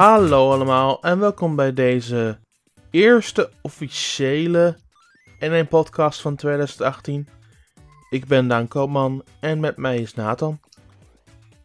[0.00, 2.38] Hallo allemaal en welkom bij deze
[2.90, 4.76] eerste officiële
[5.44, 7.28] N1 podcast van 2018.
[8.10, 10.60] Ik ben Daan Koopman en met mij is Nathan.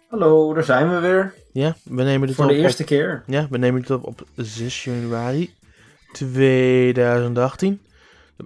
[0.08, 1.34] Hallo, daar zijn we weer.
[1.52, 3.24] Ja, we nemen dit Voor op de eerste op, keer.
[3.28, 5.54] ja, we nemen dit op op 6 januari
[6.12, 7.82] 2018.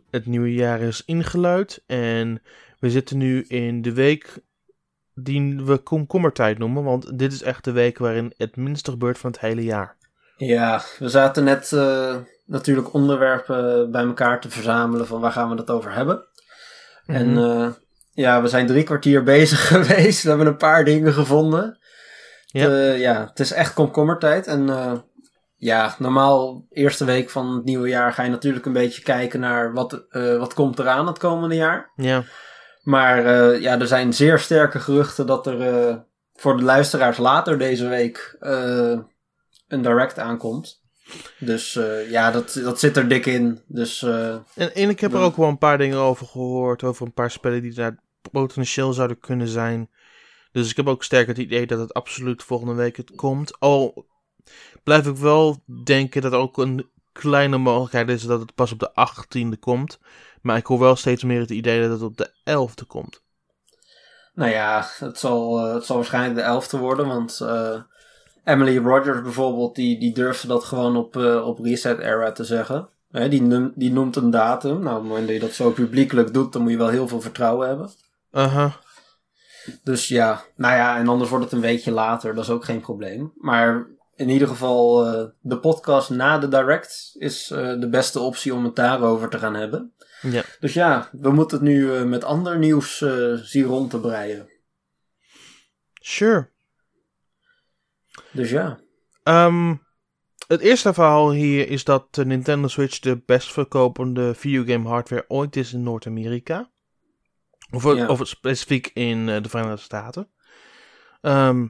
[0.09, 2.41] Het nieuwe jaar is ingeluid en
[2.79, 4.39] we zitten nu in de week
[5.23, 9.31] die we komkommertijd noemen, want dit is echt de week waarin het minste gebeurt van
[9.31, 9.97] het hele jaar.
[10.37, 15.55] Ja, we zaten net eh, natuurlijk onderwerpen bij elkaar te verzamelen van waar gaan we
[15.55, 16.27] het over hebben.
[17.05, 17.37] En Mhm.
[17.43, 17.67] eh,
[18.11, 20.23] ja, we zijn drie kwartier bezig geweest.
[20.23, 21.77] We hebben een paar dingen gevonden.
[22.45, 22.67] Ja.
[22.69, 24.47] Ja, ja het is echt komkommertijd.
[24.47, 24.93] En eh,
[25.55, 29.73] ja, normaal eerste week van het nieuwe jaar ga je natuurlijk een beetje kijken naar
[29.73, 31.91] wat, eh, wat komt eraan het komende jaar.
[31.95, 32.23] ja.
[32.83, 35.95] Maar eh, ja, er zijn zeer sterke geruchten dat er eh,
[36.33, 38.99] voor de luisteraars later deze week eh,
[39.67, 40.81] een direct aankomt.
[41.39, 43.61] Dus ja, dat, dat zit er dik in.
[43.67, 46.83] Dus En, en ik heb er ook wel een paar dingen over gehoord.
[46.83, 47.99] Over een paar spellen die daar
[48.31, 49.89] potentieel zouden kunnen zijn.
[50.51, 53.59] Dus ik heb ook sterk het idee dat het absoluut volgende week het komt.
[53.59, 54.07] Al
[54.83, 58.79] blijf ik wel denken dat er ook een kleine mogelijkheid is dat het pas op
[58.79, 59.99] de 18e komt.
[60.41, 63.21] Maar ik hoor wel steeds meer het idee dat het op de 11e komt.
[64.33, 67.07] nou ja, het zal, eh, het zal waarschijnlijk de elfde worden.
[67.07, 67.81] Want eh,
[68.43, 72.89] Emily Rogers bijvoorbeeld, die, die durfde dat gewoon op, eh, op Reset Era te zeggen.
[73.11, 74.79] Hè, die, die noemt een datum.
[74.79, 77.07] Nou, op het moment dat je dat zo publiekelijk doet, dan moet je wel heel
[77.07, 77.89] veel vertrouwen hebben.
[78.31, 78.75] Aha.
[79.83, 82.81] Dus ja, nou ja, en anders wordt het een weekje later, dat is ook geen
[82.81, 83.33] probleem.
[83.37, 85.03] Maar in ieder geval,
[85.41, 87.47] de podcast na de direct is
[87.79, 89.93] de beste optie om het daarover te gaan hebben.
[90.21, 90.43] Ja.
[90.59, 94.49] Dus ja, we moeten het nu eh, met ander nieuws eh, zien rond te breien.
[95.93, 96.49] Sure.
[98.31, 98.79] Dus ja,
[99.23, 99.75] Ehm,
[100.47, 105.55] het eerste verhaal hier is dat de Nintendo Switch de best verkopende videogame hardware ooit
[105.55, 106.69] is in Noord-Amerika.
[107.71, 108.07] Of, Ja.
[108.07, 110.29] of specifiek in eh, de Verenigde Staten.
[111.21, 111.67] Ehm,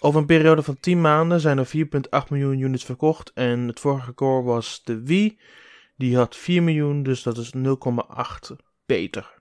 [0.00, 3.32] over een periode van 10 maanden zijn er 4,8 miljoen units verkocht.
[3.34, 5.38] En het vorige record was de Wii.
[5.98, 9.36] Die had 4 miljoen, dus dat is 0,8 beter.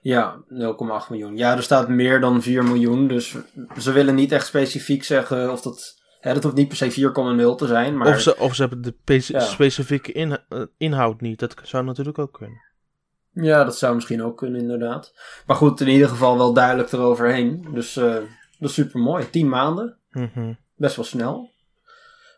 [0.00, 1.36] ja, 0,8 miljoen.
[1.36, 3.36] Ja, er staat meer dan 4 miljoen, dus
[3.78, 6.04] ze willen niet echt specifiek zeggen of dat...
[6.20, 6.90] Hè, dat hoeft niet per se
[7.52, 8.08] 4,0 te zijn, maar...
[8.08, 9.40] Of, ze, of ze hebben de Ja.
[9.40, 11.38] specifieke in- eh, inhoud niet.
[11.38, 12.60] Dat zou natuurlijk ook kunnen.
[13.32, 15.12] Ja, dat zou misschien ook kunnen, inderdaad.
[15.46, 17.66] Maar goed, in ieder geval wel duidelijk eroverheen.
[17.72, 18.04] Dus eh,
[18.58, 19.30] dat is super mooi.
[19.30, 20.52] 10 maanden, Mhm.
[20.76, 21.50] best wel snel.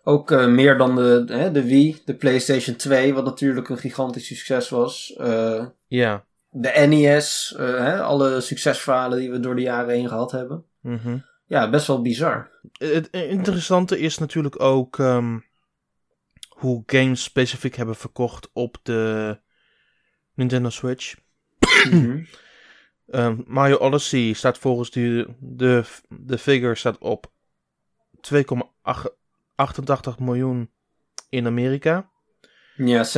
[0.09, 4.27] Ook eh, meer dan de, hè, de Wii, de PlayStation 2, wat natuurlijk een gigantisch
[4.27, 5.15] succes was.
[5.17, 6.25] Eh, Ja.
[6.51, 10.65] de NES, eh, hè, alle succesverhalen die we door de jaren heen gehad hebben.
[10.81, 11.19] Mhm.
[11.47, 12.51] Ja, best wel bizar.
[12.79, 15.39] Het interessante is natuurlijk ook ehm,
[16.49, 19.39] hoe games specifiek hebben verkocht op de
[20.35, 21.15] Nintendo Switch.
[21.91, 22.23] Mhm.
[23.09, 27.33] Ehm, Mario Odyssey staat volgens de, de, de figure staat op
[29.59, 30.71] 2,88 miljoen
[31.29, 32.11] in Amerika.
[32.77, 33.09] Ja, 60%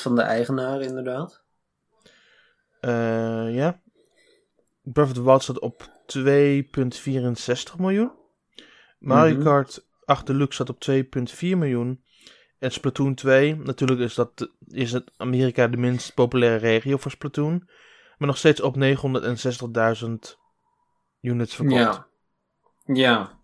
[0.00, 1.42] van de eigenaren inderdaad.
[2.80, 3.80] Eh, ja.
[4.82, 8.12] Breath of the staat op 2,64 miljoen.
[8.98, 9.42] Mario Mhm.
[9.42, 12.04] Kart 8 Deluxe staat op 2,4 miljoen.
[12.58, 17.68] En Splatoon 2, natuurlijk is, dat, is het Amerika de minst populaire regio voor Splatoon.
[18.18, 20.38] Maar nog steeds op 960.000
[21.20, 21.80] units verkocht.
[21.80, 22.06] Ja.
[22.84, 23.40] Ja.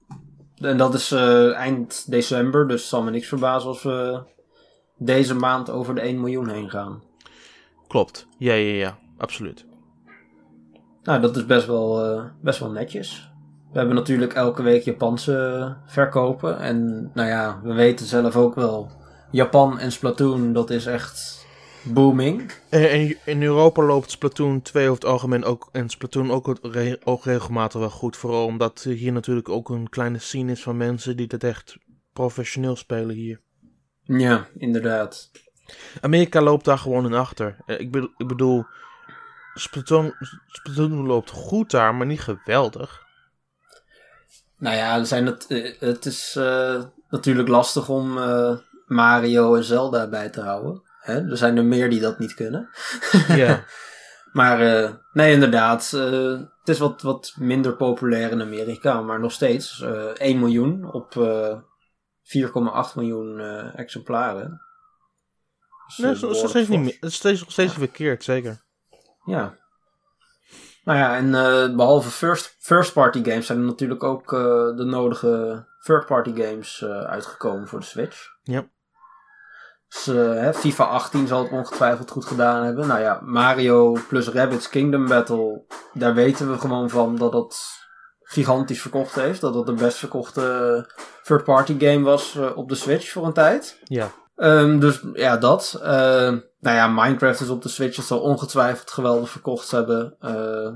[0.60, 4.20] En dat is eh, eind december, dus het zal me niks verbazen als we
[4.96, 7.02] deze maand over de 1 miljoen heen gaan.
[7.88, 8.26] Klopt.
[8.38, 8.98] Ja, ja, ja.
[9.16, 9.66] Absoluut.
[11.02, 13.30] Nou, dat is best wel, eh, best wel netjes.
[13.72, 16.58] We hebben natuurlijk elke week Japanse verkopen.
[16.58, 18.90] En nou ja, we weten zelf ook wel.
[19.30, 21.46] Japan en Splatoon, dat is echt
[21.82, 22.52] booming.
[23.24, 25.68] In Europa loopt Splatoon 2 over het algemeen ook.
[25.72, 28.16] En Splatoon ook, re- ook regelmatig wel goed.
[28.16, 31.76] Vooral omdat hier natuurlijk ook een kleine scene is van mensen die dat echt
[32.12, 33.40] professioneel spelen hier.
[34.02, 35.30] Ja, inderdaad.
[36.00, 37.56] Amerika loopt daar gewoon in achter.
[37.66, 38.64] Eh, Ik, bedoel, ik bedoel,
[39.54, 40.14] Splatoon,
[40.46, 43.06] Splatoon loopt goed daar, maar niet geweldig.
[44.58, 48.12] Nou ja, zijn het, eh, het is eh, natuurlijk lastig om
[48.86, 50.82] Mario en Zelda bij te houden.
[51.08, 51.30] Hè?
[51.30, 52.68] Er zijn er meer die dat niet kunnen.
[53.28, 53.64] Ja.
[54.32, 55.92] Maar eh, nee, inderdaad.
[55.94, 60.92] eh, het is wat, wat minder populair in Amerika, maar nog steeds eh 1 miljoen
[60.92, 61.58] op eh
[62.88, 64.60] 4,8 miljoen eh, exemplaren.
[65.86, 66.96] Dus, Nee, eh, dat is steeds niet.
[67.00, 68.62] Het is steeds, nog steeds verkeerd, zeker.
[69.24, 69.56] Ja.
[70.84, 74.40] Nou ja, en eh, behalve first, first party games zijn er natuurlijk ook eh,
[74.76, 78.26] de nodige third party games eh, uitgekomen voor de Switch.
[78.42, 78.68] Ja.
[79.88, 82.86] Dus, hè, FIFA 18 zal het ongetwijfeld goed gedaan hebben.
[82.86, 85.62] Nou ja, Mario plus Rabbids Kingdom Battle,
[85.92, 87.56] daar weten we gewoon van dat dat
[88.22, 89.40] gigantisch verkocht heeft.
[89.40, 90.86] Dat dat de best verkochte
[91.22, 93.80] third party game was op de Switch voor een tijd.
[93.84, 94.10] Ja.
[94.36, 95.78] Um, dus ja, dat.
[95.82, 95.88] Uh,
[96.60, 97.96] nou ja, Minecraft is op de Switch.
[97.96, 100.16] Het zal ongetwijfeld geweldig verkocht hebben.
[100.20, 100.72] Uh,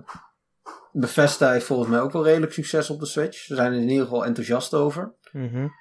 [0.93, 3.39] Bethesda heeft volgens mij ook wel redelijk succes op de Switch.
[3.39, 5.13] Ze zijn er in ieder geval enthousiast over.
[5.33, 5.73] Mm -hmm.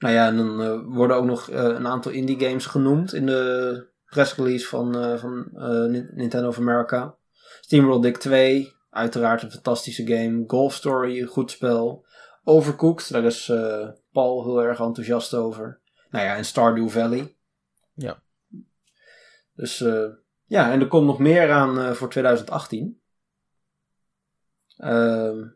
[0.00, 3.86] Nou ja, en dan uh, worden ook nog een aantal indie games genoemd in de
[4.06, 5.48] pressrelease van, van
[6.14, 7.14] Nintendo of America.
[7.60, 10.44] SteamWorld Dick 2, uiteraard een fantastische game.
[10.46, 12.06] Golf Story, een goed spel.
[12.44, 13.52] Overcooked, daar is
[14.12, 15.80] Paul heel erg enthousiast over.
[16.10, 17.36] Nou ja, en Stardew Valley.
[17.94, 18.22] Ja.
[19.54, 19.78] Dus
[20.44, 23.00] ja, en er komt nog meer aan voor 2018.
[24.78, 25.46] Uh,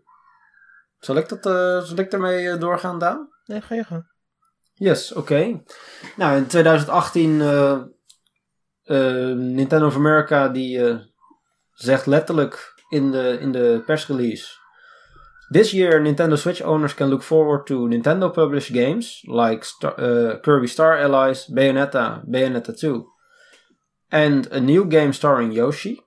[0.98, 1.42] zal ik dat,
[1.86, 3.28] zal ik daarmee doorgaan, Daan?
[3.44, 4.12] Nee, ga je gaan.
[4.74, 5.32] Yes, oké.
[5.34, 5.62] Okay.
[6.16, 7.36] Nou, in 2018
[9.54, 11.00] Nintendo of America die
[11.72, 14.62] zegt letterlijk in de, in de persrelease
[15.54, 20.38] This year, Nintendo Switch owners can look forward to Nintendo published games like Star, uh,
[20.38, 23.06] Kirby Star Allies, Bayonetta, Bayonetta 2,
[24.10, 26.00] and a new game starring Yoshi.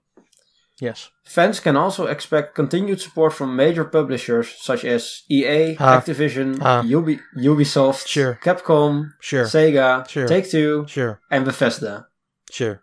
[0.80, 1.12] Yes.
[1.24, 5.94] Fans can also expect continued support from major publishers such as EA, Ah.
[5.96, 6.84] Activision, Ah.
[6.84, 8.38] Ubi- Ubisoft, Sure.
[8.40, 9.46] Capcom, Sure.
[9.46, 10.28] Sega, Sure.
[10.28, 10.84] Take-Two
[11.28, 12.10] en Bethesda.
[12.44, 12.82] Sure.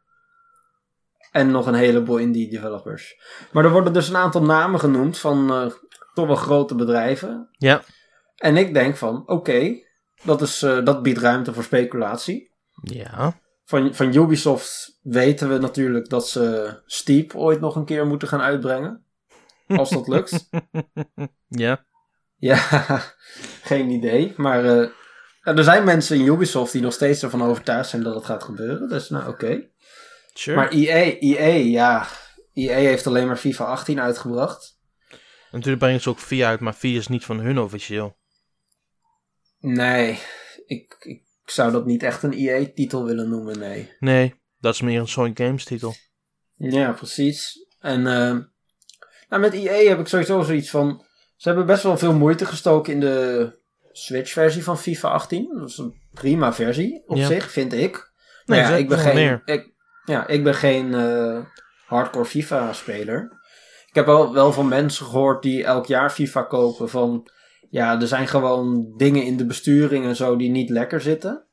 [1.33, 3.15] En nog een heleboel indie developers.
[3.53, 5.73] Maar er worden dus een aantal namen genoemd van uh,
[6.15, 7.49] toch wel grote bedrijven.
[7.59, 7.83] Ja.
[8.37, 9.75] En ik denk van, oké,
[10.23, 12.53] dat is uh, dat biedt ruimte voor speculatie.
[12.83, 13.43] Ja.
[13.65, 18.41] Van, van Ubisoft weten we natuurlijk dat ze Steep ooit nog een keer moeten gaan
[18.41, 19.05] uitbrengen.
[19.67, 20.49] Als dat lukt.
[21.49, 21.85] ja.
[22.37, 22.57] Ja,
[23.63, 24.33] geen idee.
[24.37, 24.89] Maar uh,
[25.43, 28.89] er zijn mensen in Ubisoft die nog steeds ervan overtuigd zijn dat het gaat gebeuren.
[28.89, 29.45] Dus nou, oké.
[29.45, 29.71] Okay.
[30.35, 30.57] Sure.
[30.57, 32.07] Maar EA, EA, ja.
[32.53, 34.79] EA heeft alleen maar FIFA 18 uitgebracht.
[35.51, 38.17] Natuurlijk brengen ze ook 4 uit, maar 4 is niet van hun officieel.
[39.61, 40.19] Nee,
[40.67, 43.93] ik, ik zou dat niet echt een EA-titel willen noemen, nee.
[43.99, 45.95] Nee, dat is meer een Sonic Games titel.
[46.57, 47.67] Ja, precies.
[47.79, 48.37] En uh,
[49.29, 51.05] nou, met EA heb ik sowieso zoiets van...
[51.37, 53.49] Ze hebben best wel veel moeite gestoken in de
[53.93, 55.55] Switch-versie van FIFA 18.
[55.59, 57.27] Dat is een prima versie op Ja.
[57.27, 58.13] zich, vind ik.
[58.45, 59.43] Nee, Maar ja, ik ben geen, meer.
[59.45, 59.73] ik,
[60.05, 61.45] ja, ik ben geen eh,
[61.87, 63.43] hardcore FIFA-speler.
[63.87, 67.29] Ik heb wel, wel van mensen gehoord die elk jaar FIFA kopen van...
[67.75, 71.45] Ja, er zijn gewoon dingen in de besturing en zo die niet lekker zitten.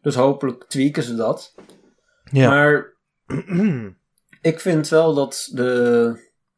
[0.00, 1.54] Dus hopelijk tweaken ze dat.
[2.30, 2.48] Ja.
[2.48, 2.96] Maar
[4.50, 6.12] ik vind wel dat de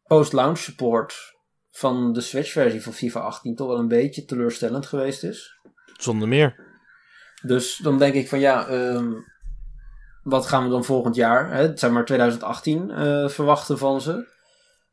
[0.05, 1.37] post-launch support
[1.71, 5.61] van de Switch-versie van FIFA 18 toch wel een beetje teleurstellend geweest is.
[5.99, 6.61] Zonder meer.
[7.43, 9.13] Dus dan denk ik van ja, ehm,
[10.23, 14.37] wat gaan we dan volgend jaar, hè, zeg maar 2018, eh, verwachten van ze?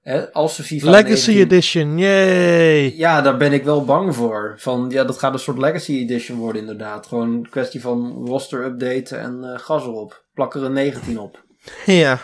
[0.05, 2.95] Hè, als ze FIFA Legacy 19 Edition, yay!
[2.95, 4.55] Ja, daar ben ik wel bang voor.
[4.57, 7.07] Van, ja, dat gaat een soort Legacy Edition worden inderdaad.
[7.07, 10.25] Gewoon een kwestie van roster updaten en eh, gas erop.
[10.33, 11.43] Plak er een 19 op.
[11.85, 12.19] Ja.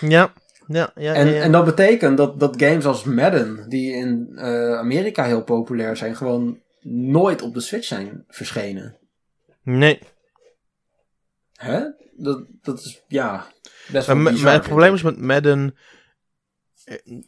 [0.00, 0.32] Ja.
[0.66, 1.42] Ja, ja, En, ja, ja.
[1.42, 6.16] en dat betekent dat, dat games als Madden, die in eh, Amerika heel populair zijn,
[6.16, 8.96] gewoon nooit op de Switch zijn verschenen.
[9.62, 9.98] Nee.
[11.52, 11.80] Hè?
[12.16, 13.46] Dat, dat is, ja,
[13.92, 15.76] best wel bizar, maar het probleem is met Madden...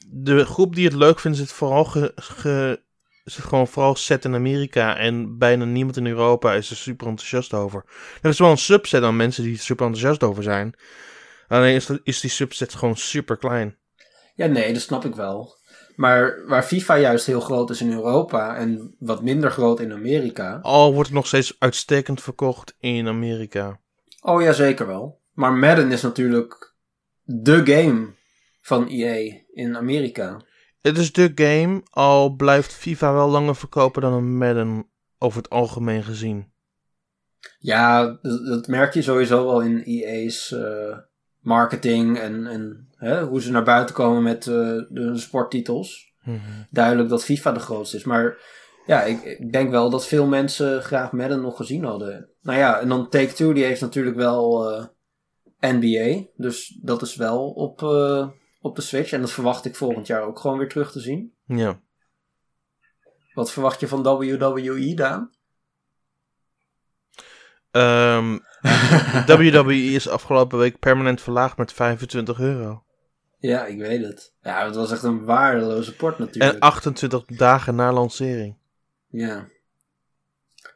[0.07, 2.81] De groep die het leuk vindt, zit vooral ge, ge-
[3.25, 4.97] zit gewoon vooral set in Amerika.
[4.97, 7.85] En bijna niemand in Europa is er super enthousiast over.
[8.23, 10.75] Er is wel een subset aan mensen die er super enthousiast over zijn.
[11.49, 13.77] Alleen is, is die subset gewoon super klein.
[14.35, 15.55] Ja, nee, dat snap ik wel.
[15.97, 20.59] Maar waar FIFA juist heel groot is in Europa en wat minder groot in Amerika.
[20.63, 23.81] Al wordt het nog steeds uitstekend verkocht in Amerika.
[24.21, 25.21] Oh ja, zeker wel.
[25.33, 26.75] Maar Madden is natuurlijk
[27.23, 28.15] de game
[28.67, 30.41] van EA in Amerika.
[30.81, 34.87] Het is de game, al blijft FIFA wel langer verkopen dan een Madden
[35.19, 36.53] over het algemeen gezien.
[37.59, 40.99] Ja, dat, merk je sowieso wel in EA's eh,
[41.41, 44.55] marketing en, en hè, hoe ze naar buiten komen met eh,
[44.89, 46.13] de sporttitels.
[46.23, 46.41] Mhm.
[46.71, 48.05] Duidelijk dat FIFA de grootste is.
[48.05, 48.39] Maar
[48.87, 52.31] ja, ik, ik denk wel dat veel mensen graag Madden nog gezien hadden.
[52.43, 54.85] Nou ja, en dan Take-Two, die heeft natuurlijk wel eh,
[55.61, 56.27] NBA.
[56.37, 57.83] Dus dat is wel op,
[58.67, 59.13] op de Switch.
[59.13, 61.33] En dat verwacht ik volgend jaar ook gewoon weer terug te zien.
[61.45, 61.81] Ja.
[63.35, 65.31] Wat verwacht je van WWE, Daan?
[67.71, 68.39] Ehm,
[69.27, 72.85] WWE is afgelopen week permanent verlaagd met 25 euro.
[73.39, 74.35] Ja, ik weet het.
[74.43, 76.55] Ja, het was echt een waardeloze port natuurlijk.
[76.55, 78.57] En 28 dagen na lancering.
[79.09, 79.49] Ja.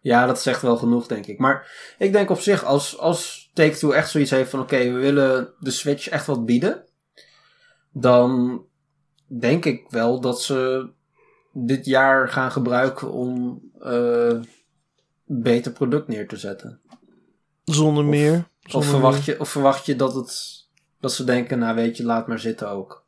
[0.01, 1.39] Ja, dat zegt wel genoeg, denk ik.
[1.39, 4.61] Maar ik denk op zich, als, als Take-Two echt zoiets heeft van...
[4.61, 6.85] Oké, we willen de Switch echt wat bieden.
[7.93, 8.63] Dan
[9.27, 10.89] denk ik wel dat ze
[11.53, 14.49] dit jaar gaan gebruiken om een
[15.25, 16.81] beter product neer te zetten.
[17.65, 18.49] Zonder Of- meer.
[18.73, 19.35] Of verwacht, meer.
[19.35, 20.33] je, of verwacht je dat, het,
[21.01, 23.05] dat ze denken, nou weet je, laat maar zitten ook.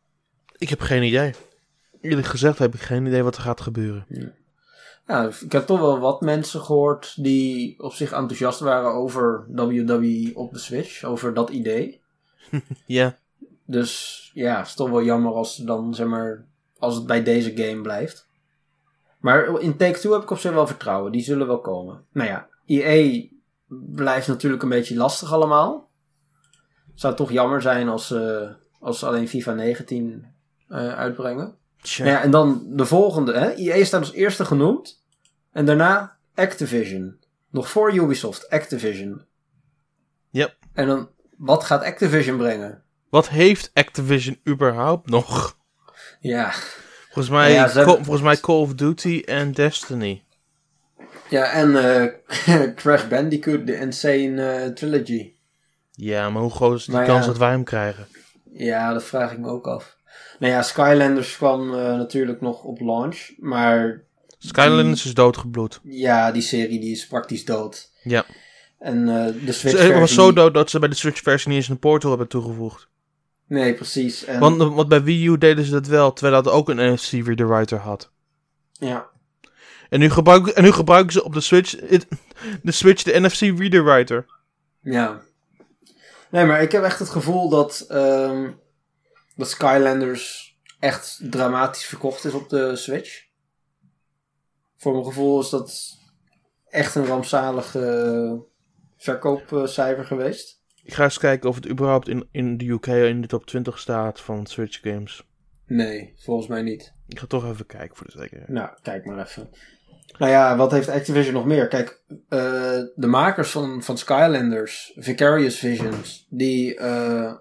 [0.59, 1.33] Ik heb geen idee.
[2.01, 4.07] Eerlijk gezegd heb ik geen idee wat er gaat gebeuren.
[5.07, 10.31] Ja, ik heb toch wel wat mensen gehoord die op zich enthousiast waren over WWE
[10.35, 12.01] op de Switch, over dat idee.
[12.87, 13.19] Ja,
[13.65, 16.45] Dus ja, het is toch wel jammer als, dan, zeg maar,
[16.79, 18.29] als het bij deze game blijft.
[19.21, 21.13] Maar in Take-Two heb ik op zich wel vertrouwen.
[21.13, 22.05] Die zullen wel komen.
[22.13, 23.27] Nou ja, EA
[23.69, 25.91] blijft natuurlijk een beetje lastig allemaal.
[26.95, 30.27] Zou toch jammer zijn als ze, als ze alleen FIFA 19
[30.69, 31.55] eh, uitbrengen.
[31.99, 33.33] Nou ja, en dan de volgende.
[33.33, 33.51] Hè?
[33.51, 35.03] EA staat als eerste genoemd.
[35.53, 37.19] En daarna Activision.
[37.51, 39.23] Nog voor Ubisoft, Activision.
[40.31, 40.57] Yep.
[40.73, 42.83] En dan, wat gaat Activision brengen?
[43.13, 45.57] Wat heeft Activision überhaupt nog?
[46.21, 46.53] Ja,
[47.05, 50.25] Volgens mij, Ja, ze volgens mij Call of Duty en Destiny.
[51.29, 55.33] ja en eh, Crash Bandicoot, de Insane eh, Trilogy.
[55.91, 57.27] Ja, maar hoe groot is die Maar kans ja.
[57.27, 58.07] dat wij hem krijgen?
[58.53, 59.97] Ja, dat vraag ik me ook af.
[60.39, 63.31] Nou ja, Skylanders kwam eh, natuurlijk nog op launch.
[63.39, 64.03] Maar
[64.39, 65.81] Skylanders is doodgebloed.
[65.85, 67.91] ja, die serie die is praktisch dood.
[68.03, 68.25] Ja.
[68.79, 71.69] En de Switch Ze- Het was zo dood dat ze bij de Switch-versie niet eens
[71.69, 72.91] een portal hebben toegevoegd.
[73.47, 74.25] Nee, precies.
[74.25, 77.11] En, Want, want bij Wii U deden ze dat wel, terwijl dat ook een NFC
[77.11, 78.11] reader writer had.
[78.73, 79.11] ja,
[79.89, 81.77] En nu, gebruiken, en nu gebruiken ze op de Switch,
[82.63, 84.27] de Switch de NFC reader writer.
[84.81, 85.21] Ja.
[86.31, 87.85] Nee, maar ik heb echt het gevoel dat,
[89.37, 93.25] dat Skylanders echt dramatisch verkocht is op de Switch.
[94.77, 95.99] Voor mijn gevoel is dat
[96.69, 98.33] echt een rampzalig eh,
[98.97, 100.62] verkoopcijfer geweest.
[100.83, 103.79] Ik ga eens kijken of het überhaupt in, in de UK in de top 20
[103.79, 105.27] staat van Switch games.
[105.67, 106.93] Nee, volgens mij niet.
[107.09, 108.49] Ik ga toch even kijken voor de zekerheid.
[108.49, 109.51] Nou, kijk maar even.
[110.19, 111.69] Nou ja, wat heeft Activision nog meer?
[111.69, 112.39] Kijk, eh,
[112.95, 117.33] de makers van, van Skylanders, Vicarious Visions, die, eh,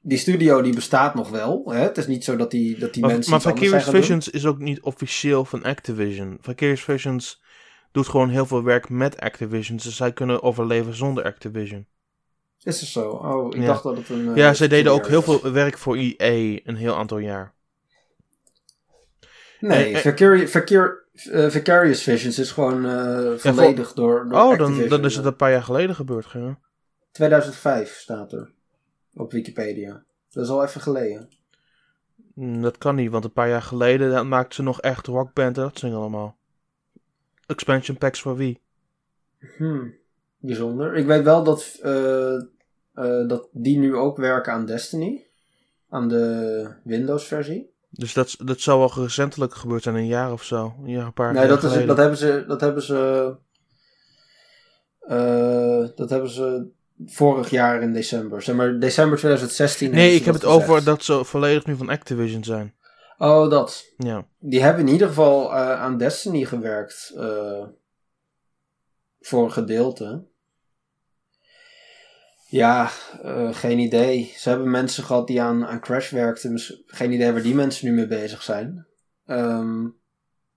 [0.00, 1.62] die studio die bestaat nog wel.
[1.66, 1.78] Hè?
[1.78, 3.94] Het is niet zo dat die, dat die Maar, mensen maar Vicarious doen.
[3.94, 6.38] Visions is ook niet officieel van Activision.
[6.40, 7.42] Vicarious Visions
[7.92, 9.76] doet gewoon heel veel werk met Activision.
[9.76, 11.86] Dus zij kunnen overleven zonder Activision.
[12.62, 13.10] Is het zo?
[13.10, 13.66] Oh, ik Ja.
[13.66, 14.28] dacht dat het een...
[14.28, 17.52] eh, ja, zij deden ook heel veel werk voor EA een heel aantal jaar.
[19.60, 20.00] Nee, eh.
[20.00, 24.78] Vicari- Vicar- eh, Vicarious Visions is gewoon eh, volledig door, door Oh, Activision.
[24.78, 26.32] dan, dan is het een paar jaar geleden gebeurd.
[26.32, 26.52] Hè?
[27.12, 28.52] 2005 staat er
[29.14, 30.04] op Wikipedia.
[30.30, 31.28] Dat is al even geleden.
[32.34, 35.62] Mm, Dat kan niet, want een paar jaar geleden maakten ze nog echt rockband en
[35.62, 36.36] dat zingen allemaal.
[37.46, 38.60] Expansion packs voor wie?
[39.56, 39.94] Hmm,
[40.46, 40.94] bijzonder.
[40.94, 45.26] Ik weet wel dat, eh, eh, dat die nu ook werken aan Destiny.
[45.88, 47.72] Aan de Windows-versie.
[47.90, 50.74] Dus dat, dat zou al recentelijk gebeurd zijn, een jaar of zo.
[50.84, 52.44] Een jaar, een paar Nee, jaar dat, is, dat hebben ze.
[52.48, 53.34] Dat hebben ze.
[55.00, 56.66] eh, dat hebben ze
[57.06, 58.42] vorig jaar in december.
[58.42, 59.90] Zeg maar december 2016.
[59.90, 60.62] Nee, ik heb het gezegd.
[60.62, 62.74] over dat ze volledig nu van Activision zijn.
[63.18, 63.92] Oh, dat.
[63.96, 64.26] Ja.
[64.38, 67.12] Die hebben in ieder geval aan Destiny gewerkt.
[69.20, 70.24] voor een gedeelte.
[72.54, 72.90] Ja,
[73.22, 74.32] eh, geen idee.
[74.36, 76.60] Ze hebben mensen gehad die aan, aan Crash werkten.
[76.86, 78.86] Geen idee waar die mensen nu mee bezig zijn.
[79.26, 79.86] Ehm,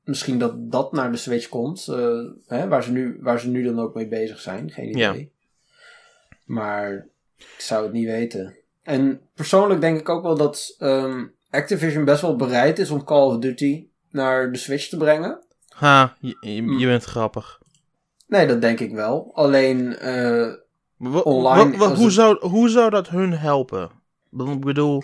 [0.03, 1.87] misschien dat dat naar de Switch komt.
[1.87, 4.71] eh, hè, waar, ze nu, waar ze nu dan ook mee bezig zijn.
[4.71, 5.19] Geen idee.
[5.19, 5.27] Ja.
[6.45, 8.55] Maar ik zou het niet weten.
[8.83, 13.25] En persoonlijk denk ik ook wel dat ehm, Activision best wel bereid is om Call
[13.27, 15.39] of Duty naar de Switch te brengen.
[15.69, 17.61] Ha, je, je, je bent grappig.
[18.27, 19.31] Nee, dat denk ik wel.
[19.33, 20.53] Alleen, eh,
[20.99, 23.89] Online wa- wa- als hoe, zou, hoe zou dat hun helpen?
[24.37, 25.03] Ik bedoel,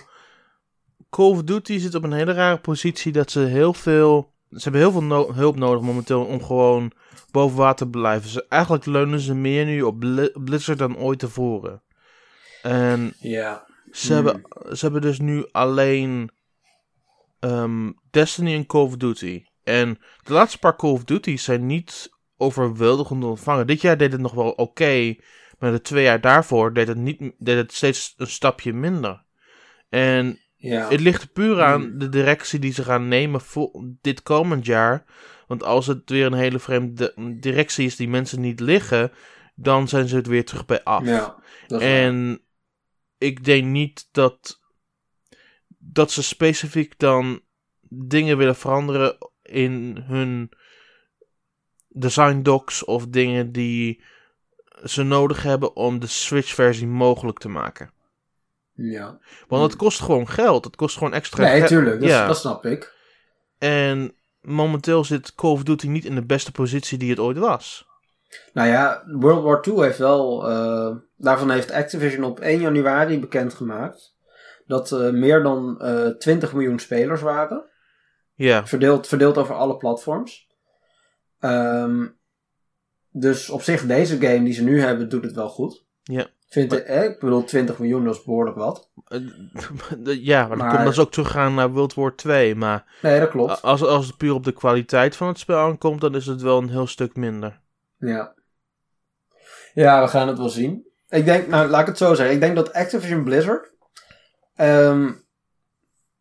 [1.10, 4.32] Call of Duty zit op een hele rare positie dat ze heel veel...
[4.50, 6.92] Ze hebben heel veel no- hulp nodig momenteel om gewoon
[7.32, 8.30] boven water te blijven.
[8.30, 11.82] Ze, eigenlijk leunen ze meer nu op Bli- Blizzard dan ooit tevoren.
[12.62, 13.66] En ja.
[13.92, 14.26] ze, Hmm.
[14.26, 14.46] hebben,
[14.78, 16.32] ze hebben dus nu alleen
[17.40, 19.44] ehm, Destiny en Call of Duty.
[19.64, 23.68] En de laatste paar Call of Duty's zijn niet overweldigend ontvangen.
[23.68, 25.16] Dit jaar deed het nog wel oké.
[25.64, 29.24] Maar de twee jaar daarvoor deed het, niet, deed het steeds een stapje minder.
[29.90, 30.90] En Ja.
[30.90, 32.00] het ligt puur aan Hmm.
[32.00, 35.06] de directie die ze gaan nemen voor dit komend jaar.
[35.48, 39.12] Want als het weer een hele vreemde directie is die mensen niet liggen,
[39.56, 41.06] dan zijn ze het weer terug bij af.
[41.06, 41.36] ja,
[41.68, 41.82] waar.
[41.82, 42.42] En
[43.18, 44.62] ik denk niet dat
[45.78, 47.42] dat ze specifiek dan
[47.90, 50.52] dingen willen veranderen in hun
[51.88, 54.04] design docs of dingen die
[54.84, 57.92] ze nodig hebben om de Switch-versie mogelijk te maken.
[58.74, 59.20] Ja.
[59.48, 60.66] Want het kost gewoon geld.
[60.66, 61.68] Het kost gewoon extra Nee, geld.
[61.68, 62.00] tuurlijk.
[62.00, 62.28] Dat, Ja.
[62.28, 62.94] dat snap ik.
[63.58, 67.88] En momenteel zit Call of Duty niet in de beste positie die het ooit was.
[68.54, 70.50] Nou ja, World War II heeft wel...
[70.50, 74.16] eh, daarvan heeft Activision op 1 januari bekendgemaakt...
[74.66, 77.64] dat er meer dan eh 20 miljoen spelers waren.
[78.36, 80.48] Ja, Verdeeld, verdeeld over alle platforms.
[81.40, 82.08] Ehm,
[83.14, 85.84] dus op zich, deze game die ze nu hebben, doet het wel goed.
[86.04, 86.28] Ja.
[86.50, 88.90] Vind ik, eh, ik bedoel, 20 miljoen, is behoorlijk wat.
[89.08, 89.20] Eh,
[90.26, 92.56] ja maar dan Maar- komt dat ze ook teruggaan naar World War 2.
[92.56, 93.62] Maar Nee, dat klopt.
[93.62, 96.58] als, als het puur op de kwaliteit van het spel aankomt, dan is het wel
[96.58, 97.60] een heel stuk minder.
[97.98, 98.34] Ja.
[99.74, 100.88] Ja, we gaan het wel zien.
[101.10, 102.36] Ik denk, nou laat ik het zo zeggen.
[102.36, 103.72] Ik denk dat Activision Blizzard
[104.56, 105.12] ehm,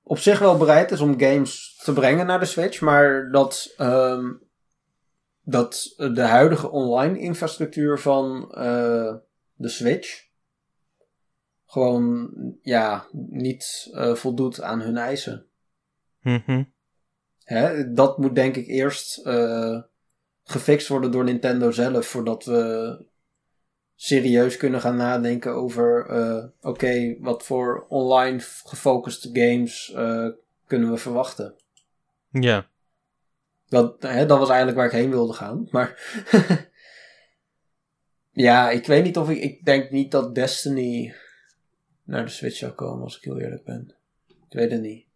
[0.02, 2.80] op zich wel bereid is om games te brengen naar de Switch.
[2.80, 4.30] Maar dat, ehm,
[5.44, 9.14] dat de huidige online infrastructuur van eh,
[9.54, 10.30] de Switch
[11.66, 12.30] gewoon
[12.62, 15.46] ja, niet eh, voldoet aan hun eisen.
[16.20, 16.62] Mhm.
[17.44, 19.82] Hè, dat moet denk ik eerst eh,
[20.42, 23.04] gefixt worden door Nintendo zelf, voordat we
[23.94, 26.06] serieus kunnen gaan nadenken over,
[26.60, 29.92] oké, wat voor online gefocuste games
[30.66, 31.54] kunnen we verwachten.
[32.30, 32.70] Ja.
[33.72, 36.20] Dat, hè, dat was eigenlijk waar ik heen wilde gaan, maar
[38.46, 41.14] ja, ik weet niet of ik, ik denk niet dat Destiny
[42.02, 43.96] naar de Switch zou komen, als ik heel eerlijk ben.
[44.28, 45.06] Ik weet het niet.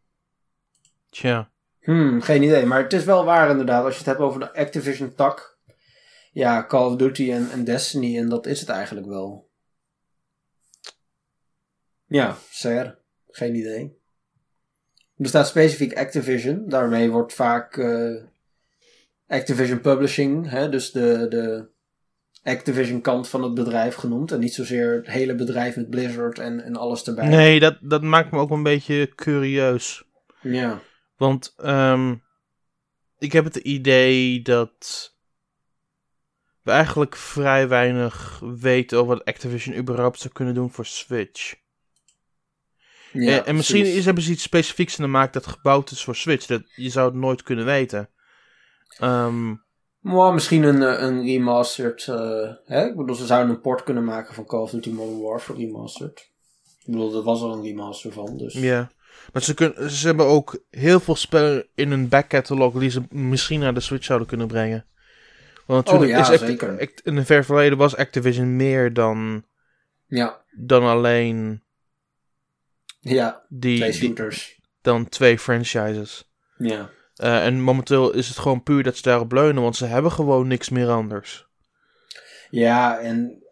[1.10, 1.50] Tja.
[1.80, 2.66] Hmm, geen idee.
[2.66, 3.84] Maar het is wel waar inderdaad.
[3.84, 5.58] Als je het hebt over de Activision tak.
[6.32, 8.18] Ja, Call of Duty en, en Destiny.
[8.18, 9.50] En dat is het eigenlijk wel.
[12.06, 12.98] Ja, ser.
[13.30, 13.98] Geen idee.
[15.16, 16.68] Er staat specifiek Activision.
[16.68, 18.24] Daarmee wordt vaak eh,
[19.28, 20.50] Activision Publishing.
[20.50, 21.68] Hè, dus de, de
[22.42, 24.32] Activision kant van het bedrijf genoemd.
[24.32, 27.28] En niet zozeer het hele bedrijf met Blizzard en, en alles erbij.
[27.28, 30.04] Nee, dat, dat maakt me ook een beetje curieus.
[30.40, 30.80] Ja.
[31.16, 32.14] Want ehm,
[33.18, 35.14] ik heb het idee dat
[36.62, 41.54] we eigenlijk vrij weinig weten over wat Activision überhaupt zou kunnen doen voor Switch.
[43.12, 43.98] ja en, en misschien precies.
[43.98, 46.46] is, hebben ze iets specifieks in de markt dat gebouwd is voor Switch.
[46.46, 48.10] Dat, je zou het nooit kunnen weten.
[48.98, 49.54] Ehm,
[50.00, 52.06] Maar misschien een, eh, een remastered.
[52.08, 52.86] eh, hè?
[52.86, 56.18] Ik bedoel, ze zouden een port kunnen maken van Call of Duty Modern Warfare remastered.
[56.84, 58.36] Ik bedoel, er was al een remaster van.
[58.36, 58.54] Dus.
[58.54, 58.90] Ja.
[59.32, 63.60] Maar ze, kunnen, ze hebben ook heel veel spellen in hun backcatalog die ze misschien
[63.60, 64.86] naar de Switch zouden kunnen brengen.
[65.66, 66.80] Want natuurlijk Oh ja, is Acti- zeker.
[66.80, 69.44] Act- in het ver verleden was Activision meer dan,
[70.06, 71.62] Ja, dan alleen
[73.00, 76.30] ja die, twee die- dan twee franchises.
[76.58, 76.90] Ja.
[77.16, 80.46] Eh, en momenteel is het gewoon puur dat ze daarop leunen, want ze hebben gewoon
[80.46, 81.46] niks meer anders.
[82.50, 83.42] ja, en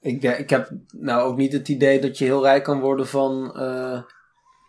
[0.00, 3.56] ik, ik heb nou ook niet het idee dat je heel rijk kan worden van
[3.56, 4.02] eh,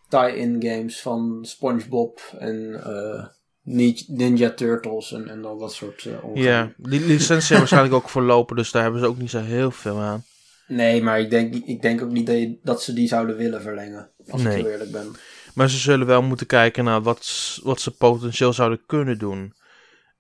[0.09, 3.25] tie-in games van SpongeBob en eh,
[3.61, 6.07] Ni- Ninja Turtles en, en al dat soort.
[6.33, 9.71] Ja, die licentie hebben waarschijnlijk ook verlopen, dus daar hebben ze ook niet zo heel
[9.71, 10.23] veel aan.
[10.67, 13.61] Nee, maar ik denk, ik denk ook niet dat, je- dat ze die zouden willen
[13.61, 14.09] verlengen.
[14.29, 14.57] Als Nee.
[14.57, 15.15] ik heel eerlijk ben.
[15.55, 19.53] Maar ze zullen wel moeten kijken naar wat, wat ze potentieel zouden kunnen doen.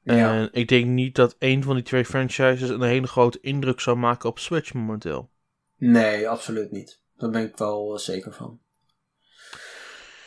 [0.01, 0.33] Ja.
[0.33, 3.97] En ik denk niet dat een van die twee franchises een hele grote indruk zou
[3.97, 5.29] maken op Switch momenteel.
[5.77, 6.99] Nee, absoluut niet.
[7.17, 8.59] Daar ben ik wel eh, zeker van.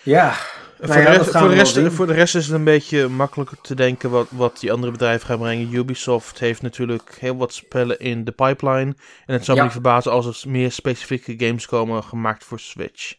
[0.02, 1.92] Ja, voor, Nou ja, de rest, voor, de rest, wel zien.
[1.92, 5.26] voor de rest is het een beetje makkelijker te denken wat, wat die andere bedrijven
[5.26, 5.74] gaan brengen.
[5.74, 8.94] Ubisoft heeft natuurlijk heel wat spellen in de pipeline.
[9.26, 9.62] En het zou Ja.
[9.62, 13.14] me niet verbazen als er meer specifieke games komen gemaakt voor Switch.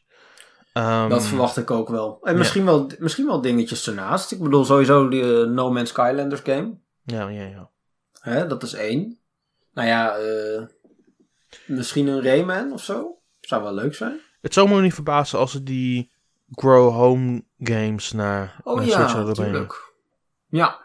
[0.80, 2.20] Ehm, dat verwacht ik ook wel.
[2.24, 2.38] En ja.
[2.38, 4.32] misschien, wel, misschien wel dingetjes ernaast.
[4.32, 6.78] Ik bedoel sowieso die eh, No Man's Skylanders game.
[7.04, 7.70] Ja, ja, ja.
[8.20, 9.18] Hè, dat is één.
[9.74, 10.62] Nou ja, eh,
[11.65, 13.18] misschien een Rayman of zo.
[13.39, 14.20] Zou wel leuk zijn.
[14.42, 16.12] Het zou me niet verbazen als ze die
[16.52, 19.68] Grow Home games naar, Oh naar Switch ja, zouden brengen.
[20.48, 20.80] Ja.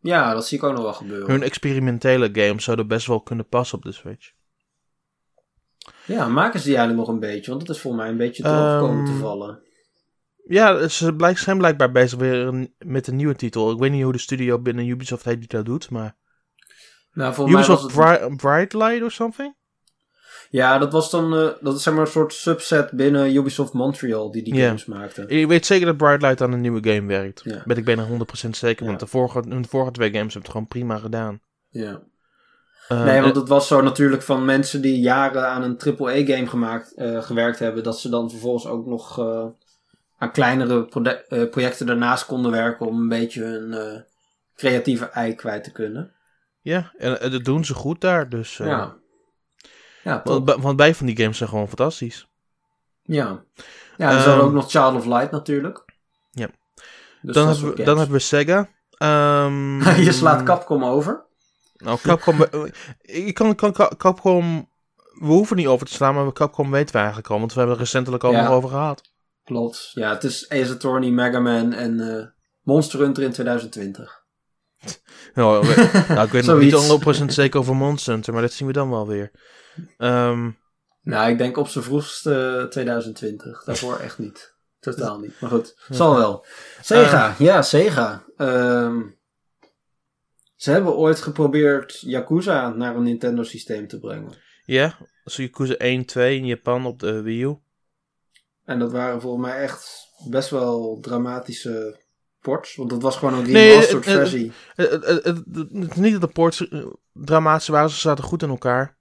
[0.00, 1.30] Ja, dat zie ik ook nog wel gebeuren.
[1.30, 4.32] Hun experimentele games zouden best wel kunnen passen op de Switch.
[6.06, 7.50] Ja, maken ze die eigenlijk nog een beetje?
[7.50, 9.62] Want dat is voor mij een beetje erop komen te Ehm, vallen.
[10.46, 13.70] Ja, ze zijn blijkbaar bezig weer met een nieuwe titel.
[13.72, 16.16] Ik weet niet hoe de studio binnen Ubisoft heet die dat doet, maar...
[17.12, 18.18] Nou, voor mij was Ubisoft het...
[18.26, 19.54] Bri- Bright Light of something?
[20.50, 24.30] Ja, dat was dan eh, dat is zeg maar een soort subset binnen Ubisoft Montreal
[24.30, 25.26] die die games maakte.
[25.26, 27.40] Ik weet zeker dat Bright Light aan een nieuwe game werkt.
[27.44, 27.62] Ja.
[27.64, 28.88] Ben ik bijna 100% zeker, Ja.
[28.88, 31.40] want de vorige, hun vorige twee games hebben het gewoon prima gedaan.
[31.68, 32.02] Ja.
[32.88, 36.46] Eh, Nee, want eh, het was zo natuurlijk van mensen die jaren aan een AAA-game
[36.46, 39.46] gemaakt, eh, gewerkt hebben, dat ze dan vervolgens ook nog eh,
[40.18, 40.88] aan kleinere
[41.28, 44.00] eh, projecten daarnaast konden werken om een beetje hun eh,
[44.56, 46.12] creatieve ei kwijt te kunnen.
[46.60, 48.28] Ja, en, en dat doen ze goed daar.
[48.28, 48.94] Dus, eh, ja.
[50.02, 52.28] Ja, want, want bij van die games zijn gewoon fantastisch.
[53.02, 53.44] Ja.
[53.96, 55.84] Ja, en Ehm, ook nog Child of Light natuurlijk.
[56.30, 56.48] Ja.
[57.22, 58.68] Dus dan, hebben we, dan hebben we Sega.
[58.98, 61.24] Ehm, Je slaat Capcom over.
[61.74, 62.46] Nou, Capcom...
[63.00, 64.72] ik kan, kan Ca- Capcom...
[65.14, 67.38] We hoeven niet over te slaan, maar Capcom weten we eigenlijk al.
[67.38, 68.42] Want we hebben er recentelijk al Ja.
[68.42, 69.02] nog over gehad.
[69.44, 69.90] Klopt.
[69.94, 72.26] Ja, het is Ace Attorney, Mega Man en eh,
[72.62, 74.22] Monster Hunter in 2020.
[75.34, 78.66] Nou, we- nou, ik weet nog niet 100% zeker over Monster Hunter, maar dat zien
[78.66, 79.30] we dan wel weer.
[79.98, 80.50] Ehm,
[81.02, 83.64] Nou, ik denk op zijn vroegste eh, 2020.
[83.64, 84.54] Daarvoor echt niet.
[84.80, 85.40] Totaal niet.
[85.40, 86.46] Maar goed, zal wel.
[86.80, 88.24] Sega, ja, Sega.
[88.36, 89.00] Ehm,
[90.54, 94.32] ze hebben ooit geprobeerd Yakuza naar een Nintendo systeem te brengen.
[94.64, 97.56] ja, zo Yakuza 1, 2 in Japan op de Wii U.
[98.64, 102.00] En dat waren volgens mij echt best wel dramatische
[102.40, 102.76] ports.
[102.76, 104.52] Want dat was gewoon een Nee, remastered het- versie.
[104.74, 108.98] Het, het, het, niet dat de ports eh, dramatisch waren, ze zaten goed in elkaar.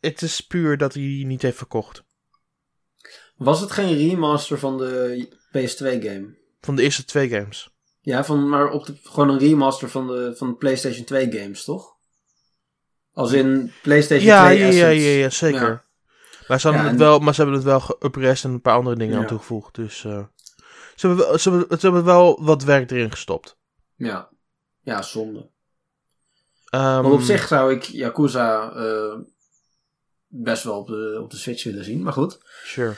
[0.00, 2.04] Het is puur dat hij niet heeft verkocht.
[3.36, 6.36] Was het geen remaster van de PS2 game?
[6.60, 7.71] Van de eerste twee games.
[8.04, 11.64] Ja, van, maar op de, gewoon een remaster van de, van de PlayStation 2 games,
[11.64, 11.96] toch?
[13.12, 15.68] Als in PlayStation Ja, 2 ja, ja, ja, ja, zeker.
[15.68, 15.82] Ja.
[16.48, 18.96] Maar, ze hadden het wel, maar ze hebben het wel geupres en een paar andere
[18.96, 19.74] dingen aan toegevoegd.
[19.74, 20.24] Dus eh,
[20.94, 23.56] ze, hebben, wel- ze, hebben, ze hebben wel wat werk erin gestopt.
[23.96, 24.28] Ja,
[24.80, 25.50] ja zonde.
[26.64, 29.18] Ehm, Maar op zich zou ik Yakuza eh,
[30.26, 32.38] best wel op de, op de Switch willen zien, maar goed.
[32.64, 32.96] Sure.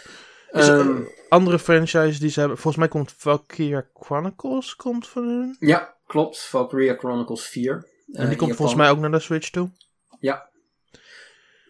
[0.55, 2.59] Is er Ehm, een andere franchise die ze hebben...
[2.59, 5.57] Volgens mij komt Valkyria Chronicles komt van hun.
[5.61, 6.41] ja, klopt.
[6.43, 7.89] Valkyria Chronicles 4.
[8.13, 9.71] En die komt volgens mij ook naar de Switch toe.
[10.21, 10.49] Ja.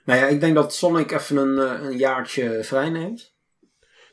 [0.05, 3.33] Nou ja, ik denk dat Sonic even een, eh, een jaartje vrij neemt.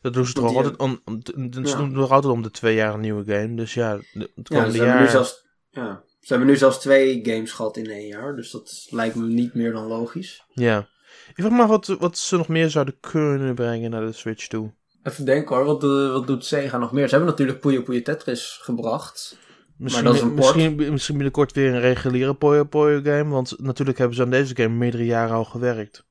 [0.01, 1.75] Dat doen ze toch altijd om, om, om- ze Ja.
[1.77, 3.55] doen toch altijd om de twee jaar een nieuwe game.
[3.55, 5.01] Dus ja, de- het Ja, ze jaar...
[5.01, 8.35] nu zelfs, ja, ze hebben nu zelfs twee games gehad in één jaar.
[8.35, 10.43] Dus dat lijkt me niet meer dan logisch.
[10.53, 10.87] Ja.
[11.35, 14.47] Ik vraag me af wat, wat ze nog meer zouden kunnen brengen naar de Switch
[14.47, 14.71] toe.
[15.03, 17.07] Even denken hoor, wat, wat doet Sega nog meer?
[17.07, 19.37] Ze hebben natuurlijk Puyo Puyo Tetris gebracht.
[19.77, 20.55] Misschien, dat is een port.
[20.55, 23.29] misschien, misschien binnenkort weer een reguliere Puyo Puyo game.
[23.29, 26.05] Want natuurlijk hebben ze aan deze game meerdere jaren al gewerkt.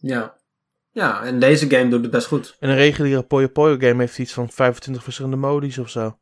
[0.00, 0.36] Ja.
[0.90, 2.56] Ja, en deze game doet het best goed.
[2.60, 6.18] En een reguliere Puyo Puyo game heeft iets van 25 verschillende modies of zo.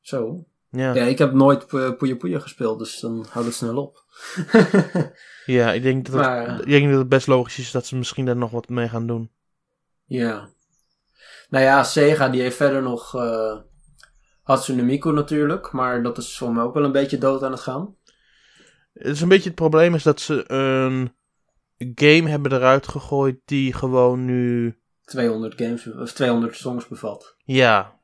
[0.00, 0.44] Zo.
[0.70, 4.01] Ja, Ja, ik heb nooit Pu- Puyo Puyo gespeeld, dus dan houd het snel op.
[5.46, 7.96] ja ik, denk dat het, Maar- ik denk dat het best logisch is dat ze
[7.96, 9.30] misschien daar nog wat mee gaan doen.
[10.04, 10.48] Ja.
[11.48, 13.56] Nou ja, Sega die heeft verder nog eh
[14.42, 17.60] Hatsune Miku natuurlijk, maar dat is voor mij ook wel een beetje dood aan het
[17.60, 17.96] gaan.
[18.92, 21.14] Het is een beetje het probleem is dat ze een
[21.94, 24.76] game hebben eruit gegooid die gewoon nu...
[25.04, 27.36] 200 games, of 200 songs bevat.
[27.44, 27.98] Ja,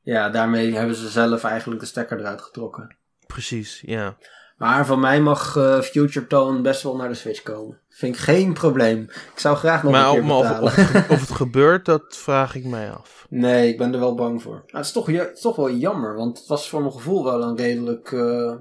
[0.00, 2.96] Ja, daarmee hebben ze zelf eigenlijk de stekker eruit getrokken.
[3.26, 4.16] precies, ja.
[4.56, 7.78] Maar van mij mag eh, Future Tone best wel naar de Switch komen.
[7.88, 9.00] Vind ik geen probleem.
[9.02, 10.62] Ik zou graag nog Maar, een keer maar of, betalen.
[10.64, 13.26] of, het, of het gebeurt, dat vraag ik mij af.
[13.30, 14.52] Nee, ik ben er wel bang voor.
[14.54, 16.92] Nou, het, is toch, ja- het is toch wel jammer, want het was voor mijn
[16.92, 18.52] gevoel wel een redelijk eh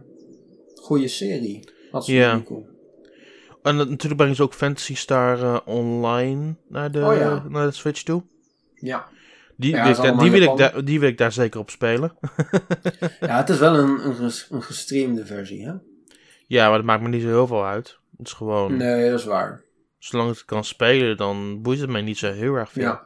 [0.81, 1.69] goede serie.
[1.91, 2.41] Hatsune Ja.
[3.63, 7.43] En dat- natuurlijk brengen ze ook Fantasy Star eh, online naar de, Oh ja.
[7.49, 8.23] naar de Switch toe.
[8.75, 9.07] Ja.
[9.57, 12.17] Die, Ja, ik daar, die, wil ik daar, die wil ik daar zeker op spelen.
[13.19, 15.73] ja, het is wel een, een, ges- een gestreamde versie, hè?
[16.47, 17.97] ja, maar dat maakt me niet zo heel veel uit.
[18.17, 19.63] Het is gewoon, Nee, dat is waar.
[19.97, 22.83] zolang ik het kan spelen, dan boeit het mij niet zo heel erg veel.
[22.83, 23.03] Ja.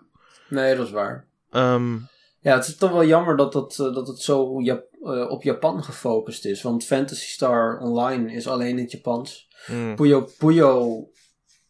[0.49, 1.27] Nee, dat is waar.
[1.51, 1.93] Ehm,
[2.41, 5.43] Ja, het is toch wel jammer dat, dat, eh, dat het zo Jap- eh, op
[5.43, 6.61] Japan gefocust is.
[6.61, 9.47] Want Fantasy Star Online is alleen in het Japans.
[9.67, 9.95] mm.
[9.95, 11.03] Puyo Puyo,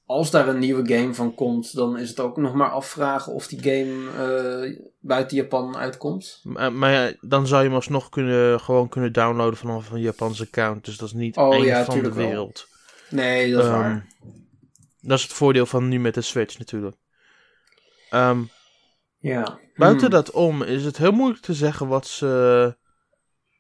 [0.10, 3.48] als daar een nieuwe game van komt, dan is het ook nog maar afvragen of
[3.48, 4.10] die game
[4.72, 6.40] eh, buiten Japan uitkomt.
[6.44, 10.44] Maar, maar ja, dan zou je hem alsnog kunnen, gewoon kunnen downloaden vanaf een Japanse
[10.44, 10.86] account.
[10.86, 12.28] Dus dat is niet Oh, één ja, van de tuurlijk wel.
[12.28, 12.68] wereld.
[13.10, 14.08] Nee, dat is Ehm, waar.
[15.02, 16.96] Dat is het voordeel van nu met de Switch natuurlijk.
[18.10, 18.42] Ehm,
[19.20, 19.60] Ja.
[19.76, 20.10] buiten Hmm.
[20.10, 22.76] dat om is het heel moeilijk te zeggen wat ze,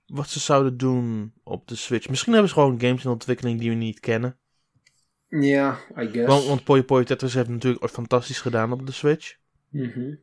[0.05, 2.09] wat ze zouden doen op de Switch.
[2.09, 4.38] Misschien hebben ze gewoon games in ontwikkeling die we niet kennen.
[5.29, 6.27] Ja, I guess.
[6.27, 9.35] Want, want Puyo Tetris heeft natuurlijk ooit fantastisch gedaan op de Switch.
[9.69, 10.15] Mhm.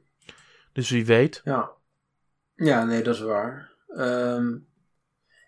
[0.72, 1.40] Dus wie weet.
[1.44, 1.70] Ja.
[2.54, 3.72] Ja, nee, dat is waar.
[3.88, 4.56] Ehm,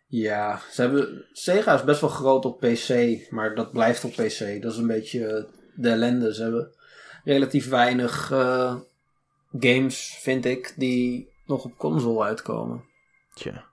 [0.06, 4.62] ja, ze hebben, Sega is best wel groot op PC, maar dat blijft op PC.
[4.62, 6.34] Dat is een beetje de ellende.
[6.34, 6.76] Ze hebben
[7.24, 8.76] relatief weinig eh,
[9.58, 12.84] games, vind ik, die nog op console uitkomen.
[13.34, 13.64] Tja.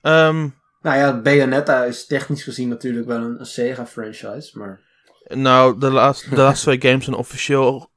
[0.00, 0.48] Ehm,
[0.82, 4.83] Nou ja, Bayonetta is technisch gezien natuurlijk wel een, een Sega-franchise, maar...
[5.24, 7.90] nou, de laatste, de laatste twee games zijn officieel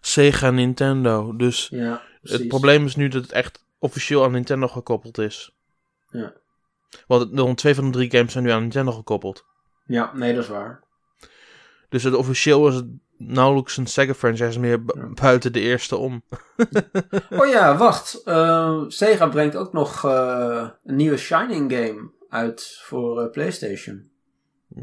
[0.00, 1.36] Sega Nintendo.
[1.36, 2.02] Dus Ja.
[2.22, 5.54] Het probleem is nu dat het echt officieel aan Nintendo gekoppeld is.
[6.10, 6.32] Ja.
[7.06, 9.44] Want twee van de drie games zijn nu aan Nintendo gekoppeld.
[9.86, 10.82] Ja, nee, dat is waar.
[11.88, 12.86] Dus het officieel is het
[13.18, 15.08] nauwelijks een Sega franchise meer bu- Ja.
[15.08, 16.22] buiten de eerste om.
[17.30, 18.22] Oh ja, wacht.
[18.24, 24.10] Eh, Sega brengt ook nog eh, een nieuwe Shining game uit voor eh, PlayStation.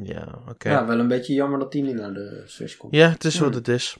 [0.04, 0.70] Ja, oké.
[0.70, 0.86] Ja, Ja.
[0.86, 2.96] wel een beetje jammer dat die niet naar de Switch komt.
[2.96, 3.98] het is wat het is.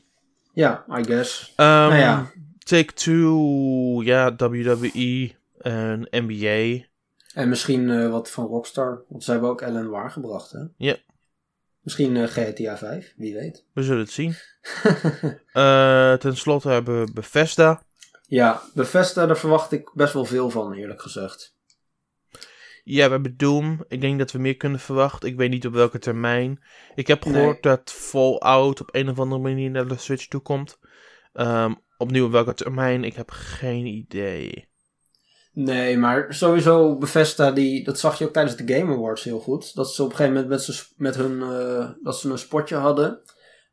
[0.54, 1.54] Ja, I guess.
[1.56, 2.32] Ehm, Nou ja.
[2.60, 6.86] Take-Two, ja, WWE en NBA.
[7.34, 9.04] En misschien eh, wat van Rockstar.
[9.08, 10.60] Want ze hebben ook Ellen Waar gebracht, hè?
[10.78, 10.96] Ja.
[11.82, 13.66] Misschien eh, GTA 5, wie weet.
[13.74, 14.36] We zullen het zien.
[15.54, 17.82] Eh ten slotte hebben we Bethesda.
[18.28, 21.56] ja, Bethesda, daar verwacht ik best wel veel van, eerlijk gezegd.
[22.84, 23.84] Ja, we hebben Doom.
[23.88, 25.30] Ik denk dat we meer kunnen verwachten.
[25.30, 26.64] Ik weet niet op welke termijn.
[26.96, 27.34] Ik heb Nee.
[27.34, 30.80] gehoord dat Fallout op een of andere manier naar de Switch toe komt.
[31.34, 34.70] Ehm, opnieuw op welke termijn, ik heb geen idee.
[35.54, 39.76] Nee, maar sowieso Bethesda, die, dat zag je ook tijdens de Game Awards heel goed.
[39.76, 43.22] Dat ze op een gegeven moment met, met hun, eh, dat ze een spotje hadden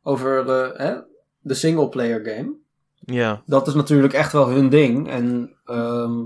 [0.03, 0.95] over eh, hè,
[1.39, 2.55] de singleplayer game.
[2.99, 5.09] Ja, Dat is natuurlijk echt wel hun ding.
[5.09, 6.25] En ehm,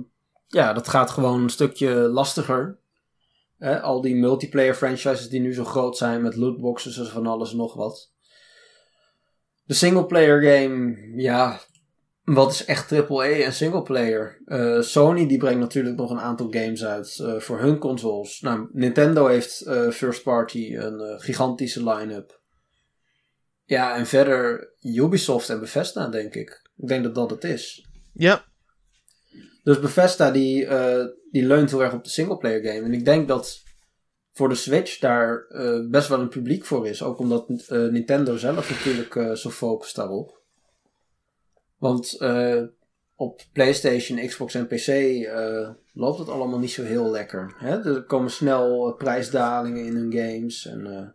[0.53, 2.77] ja, dat gaat gewoon een stukje lastiger.
[3.59, 7.57] Al die multiplayer franchises die nu zo groot zijn met lootboxes en van alles en
[7.57, 8.11] nog wat.
[9.63, 11.59] De singleplayer game, ja,
[12.23, 14.41] wat is echt AAA en singleplayer?
[14.45, 18.41] Eh Sony die brengt natuurlijk nog een aantal games uit eh, voor hun consoles.
[18.41, 22.41] Nou, Nintendo heeft eh, first party een gigantische line-up.
[23.65, 26.69] Ja, en verder Ubisoft en Bethesda, denk ik.
[26.77, 27.87] Ik denk dat dat het is.
[28.13, 28.45] ja,
[29.63, 32.85] Dus Bethesda die, eh, die leunt heel erg op de singleplayer game.
[32.85, 33.63] En ik denk dat
[34.33, 37.03] voor de Switch daar eh, best wel een publiek voor is.
[37.03, 40.41] Ook omdat eh, Nintendo zelf natuurlijk zo focust daarop.
[41.77, 42.17] Want
[43.15, 44.87] op PlayStation, Xbox en PC
[45.93, 47.53] loopt het allemaal niet zo heel lekker.
[47.57, 47.93] Hè?
[47.93, 50.65] Er komen snel prijsdalingen in hun games.
[50.65, 51.13] En,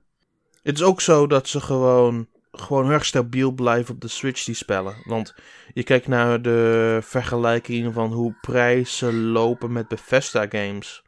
[0.62, 2.28] het is ook zo dat ze gewoon,
[2.60, 4.94] gewoon heel erg stabiel blijven op de Switch, die spellen.
[5.04, 5.34] Want
[5.72, 11.02] je kijkt naar de vergelijking van hoe prijzen lopen met Bethesda games.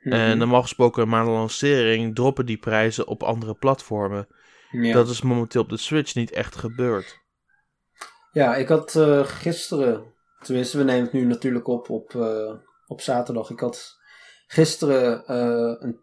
[0.00, 0.38] En mhm.
[0.38, 4.26] normaal gesproken, maar de lancering droppen die prijzen op andere platformen.
[4.70, 4.92] ja.
[4.92, 7.24] Dat is momenteel op de Switch niet echt gebeurd.
[8.32, 12.54] Ja, ik had eh, gisteren, tenminste we nemen het nu natuurlijk op op, eh,
[12.86, 13.50] op zaterdag.
[13.50, 13.96] Ik had
[14.46, 16.00] gisteren eh, een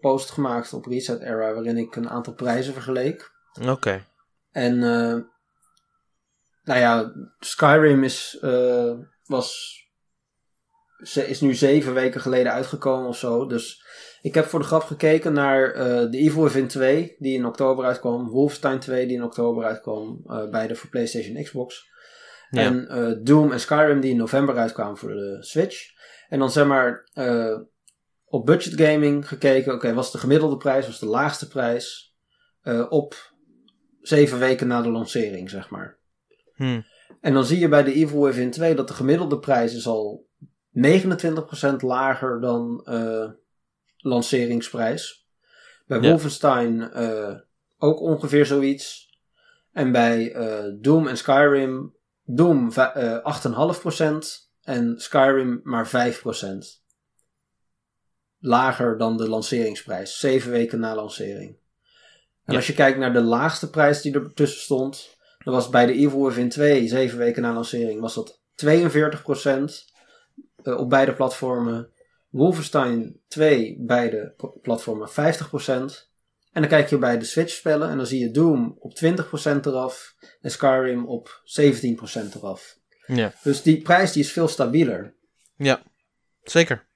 [0.00, 3.32] post gemaakt op Reset Era waarin ik een aantal prijzen vergeleek.
[3.68, 4.04] Oké.
[4.52, 5.16] En eh,
[6.64, 8.92] nou ja, Skyrim is, eh,
[9.24, 9.78] was,
[11.02, 13.46] ze is nu zeven weken geleden uitgekomen of zo.
[13.46, 13.84] Dus
[14.22, 17.84] ik heb voor de grap gekeken naar eh The Evil Within 2, die in oktober
[17.84, 18.28] uitkwam.
[18.28, 20.22] Wolfenstein 2, die in oktober uitkwam.
[20.50, 21.88] beide voor PlayStation en Xbox.
[22.50, 22.62] Ja.
[22.62, 25.90] En Doom en Skyrim, die in november uitkwamen voor de Switch.
[26.28, 27.10] En dan zeg maar
[28.24, 29.74] op budget gaming gekeken.
[29.74, 30.84] Oké, wat is de gemiddelde prijs?
[30.84, 32.14] Wat is de laagste prijs?
[32.88, 33.29] op
[34.00, 35.96] zeven weken na de lancering, zeg maar.
[36.54, 36.80] Hm.
[37.20, 40.26] En dan zie je bij de Evil Within 2 dat de gemiddelde prijs is al
[40.72, 43.30] 29% lager dan eh,
[43.96, 45.28] lanceringsprijs.
[45.86, 46.08] Bij Ja.
[46.10, 47.34] Wolfenstein eh,
[47.78, 49.08] ook ongeveer zoiets.
[49.72, 56.80] En bij eh, Doom en Skyrim, Doom va- eh 8,5% en Skyrim maar 5%.
[58.38, 61.56] Lager dan de lanceringsprijs, zeven weken na lancering.
[62.50, 62.56] En Ja.
[62.56, 65.92] als je kijkt naar de laagste prijs die er tussen stond, dat was bij de
[65.92, 69.84] Evil Within 2, zeven weken na lancering, was dat 42%
[70.62, 71.90] eh, op beide platformen.
[72.28, 76.08] Wolfenstein 2, beide platformen 50%.
[76.52, 79.66] En dan kijk je bij de Switch spellen en dan zie je Doom op 20%
[79.66, 82.78] eraf en Skyrim op 17% eraf.
[83.06, 83.32] Ja.
[83.42, 85.14] Dus die prijs die is veel stabieler.
[85.56, 85.82] ja,
[86.42, 86.88] zeker.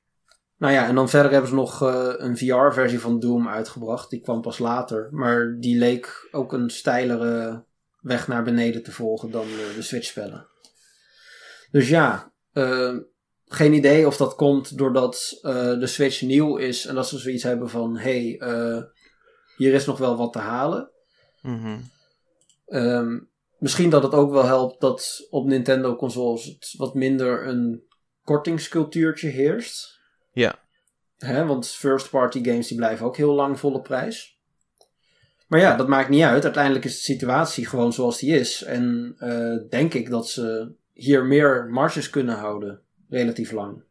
[0.64, 4.10] Nou ja, en dan verder hebben ze nog eh, een VR-versie van Doom uitgebracht.
[4.10, 5.08] Die kwam pas later.
[5.10, 7.64] Maar die leek ook een steilere
[8.00, 10.46] weg naar beneden te volgen dan eh, de Switch-spellen.
[11.70, 12.96] Dus ja, eh,
[13.44, 15.38] geen idee of dat komt doordat
[15.78, 16.86] de Switch nieuw is.
[16.86, 18.82] En dat ze zoiets hebben van, hey, eh,
[19.56, 20.90] hier is nog wel wat te halen.
[21.42, 21.78] Mhm.
[22.66, 23.18] Ehm,
[23.58, 27.84] misschien dat het ook wel helpt dat op Nintendo consoles het wat minder een
[28.22, 29.93] kortingscultuurtje heerst.
[30.34, 30.58] Ja.
[31.18, 34.38] Hè, want first party games die blijven ook heel lang volle prijs.
[35.46, 36.44] Maar ja, dat maakt niet uit.
[36.44, 38.62] Uiteindelijk is de situatie gewoon zoals die is.
[38.62, 42.80] En eh, denk ik dat ze hier meer marges kunnen houden.
[43.08, 43.82] Relatief lang.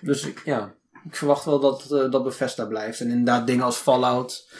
[0.00, 3.00] Dus ja, ik verwacht wel dat, eh dat Bethesda blijft.
[3.00, 4.50] En inderdaad dingen als Fallout.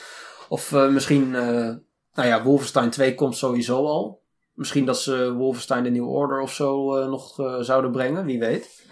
[0.49, 4.23] Of eh, misschien, nou ja, Wolfenstein 2 komt sowieso al.
[4.55, 8.83] Misschien dat ze Wolfenstein de New Order of zo nog zouden brengen, wie weet.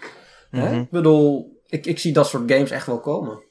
[0.51, 0.79] Mhm.
[0.79, 3.43] Ik bedoel, ik, ik zie dat soort games echt wel komen.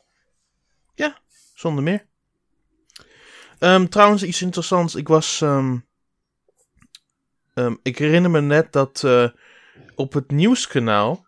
[1.55, 2.07] Zonder meer.
[3.59, 4.95] Ehm, trouwens, iets interessants.
[4.95, 5.41] Ik was.
[5.41, 5.79] ehm,
[7.55, 9.29] ehm, ik herinner me net dat eh,
[9.95, 11.27] op het nieuwskanaal.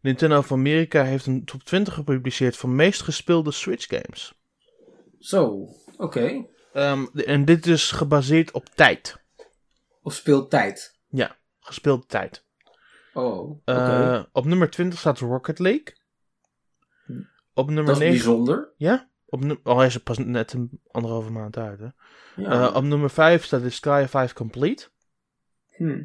[0.00, 4.34] Nintendo of Amerika heeft een top 20 gepubliceerd van meest gespeelde Switch games.
[5.18, 6.46] Zo, oké.
[7.14, 9.16] En dit is gebaseerd op tijd.
[10.02, 10.98] Of speeltijd.
[11.60, 12.44] Gespeelde tijd.
[13.12, 13.62] Oh, oké.
[13.64, 15.94] Eh, op nummer 20 staat Rocket League.
[17.56, 18.14] Op nummer dat is 9.
[18.16, 18.72] bijzonder.
[18.76, 19.10] Ja?
[19.24, 21.78] Op nu- oh, is er pas net een anderhalve maand uit.
[21.78, 21.88] Hè?
[22.36, 22.68] Ja.
[22.68, 24.88] Eh, op nummer 5 staat Sky 5 Complete.
[25.68, 26.02] Hm.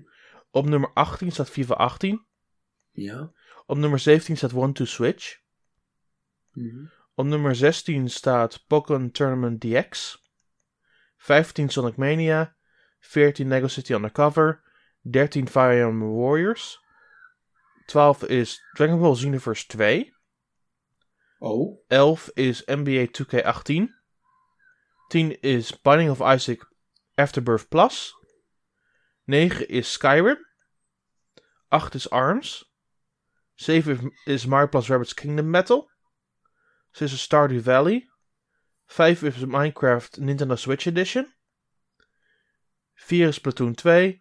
[0.51, 2.25] Op nummer 18 staat FIFA 18.
[2.91, 3.31] Ja.
[3.65, 5.39] Op nummer 17 staat One to Switch.
[6.51, 6.85] Mhm.
[7.15, 10.21] Op nummer 16 staat Pokémon Tournament DX.
[11.17, 12.55] 15 Sonic Mania.
[12.99, 14.63] 14 Lego City Undercover.
[15.01, 16.79] 13 Fire Emblem Warriors.
[17.85, 20.13] 12 is Dragon Ball Xenoverse 2.
[21.41, 23.89] Oh, 11 is NBA 2K18.
[25.09, 26.59] 10 is Binding of Isaac
[27.17, 28.13] Afterbirth Plus.
[29.27, 30.37] 9 is Skyrim.
[31.73, 32.63] 8 is ARMS.
[33.57, 35.87] 7 is- Mario Plus Rabbids Kingdom Battle.
[36.93, 38.07] 6 is Stardew Valley.
[38.87, 41.25] 5 is Minecraft Nintendo Switch Edition.
[42.95, 44.19] 4 is Splatoon 2.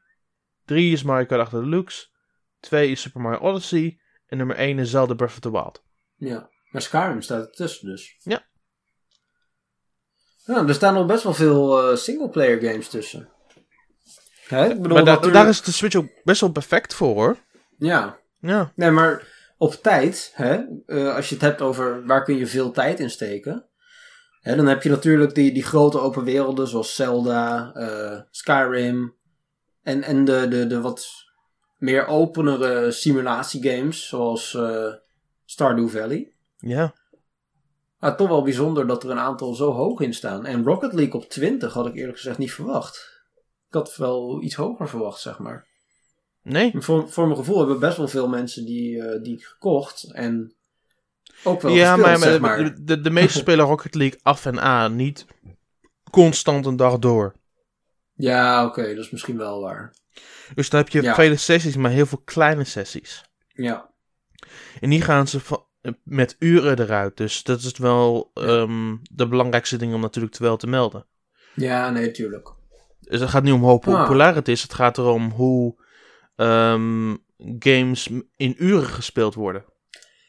[0.69, 2.07] 3 is Mario Kart 8 Deluxe.
[2.63, 3.99] 2 is Super Mario Odyssey.
[4.33, 5.81] En nummer 1 is Zelda Breath of the Wild.
[6.19, 6.49] ja.
[6.71, 8.17] Maar Skyrim staat ertussen dus.
[8.23, 8.43] Ja.
[10.45, 13.29] Ja, er staan nog best wel veel eh singleplayer games tussen.
[14.47, 14.65] Hè?
[14.69, 17.37] Ik bedoel, maar da- natuurlijk- daar is de Switch ook best wel perfect voor hoor.
[17.79, 18.73] Ja, Ja.
[18.75, 19.27] nee, maar
[19.59, 23.11] op tijd, hè, eh, als je het hebt over waar kun je veel tijd in
[23.11, 23.67] steken,
[24.41, 29.15] hè, dan heb je natuurlijk die, die grote open werelden zoals Zelda, eh, Skyrim
[29.83, 31.07] en, en de, de, de wat
[31.79, 34.59] meer openere simulatiegames zoals
[35.45, 36.35] Stardew Valley.
[36.61, 36.95] Ja.
[37.99, 40.47] Maar toch wel bijzonder dat er een aantal zo hoog in staan.
[40.47, 43.23] En Rocket League op 20 had ik eerlijk gezegd niet verwacht.
[43.69, 45.67] Ik had wel iets hoger verwacht, zeg maar.
[46.43, 46.73] Nee.
[46.79, 50.13] Voor, voor mijn gevoel hebben best wel veel mensen die, eh, die gekocht.
[50.13, 50.55] En
[51.45, 54.47] ook wel ja, gespeeld, maar, zeg maar de, de, de meeste spelen Rocket League af
[54.47, 54.97] en aan.
[54.97, 55.27] Niet
[56.11, 57.35] constant een dag door.
[58.15, 59.95] Ja, oké, dat is misschien wel waar.
[60.55, 61.15] Dus dan heb je Ja.
[61.15, 63.25] vele sessies, maar heel veel kleine sessies.
[63.49, 63.91] Ja,
[64.81, 65.65] En die gaan ze va-
[66.03, 67.17] met uren eruit.
[67.17, 71.07] Dus dat is wel ehm, de belangrijkste ding om natuurlijk te wel te melden.
[71.55, 72.51] ja nee, tuurlijk.
[73.01, 74.01] Dus het gaat niet om hoe Ah.
[74.01, 74.63] populair het is.
[74.63, 75.75] Het gaat erom hoe
[76.37, 77.15] ehm,
[77.59, 79.65] games in uren gespeeld worden.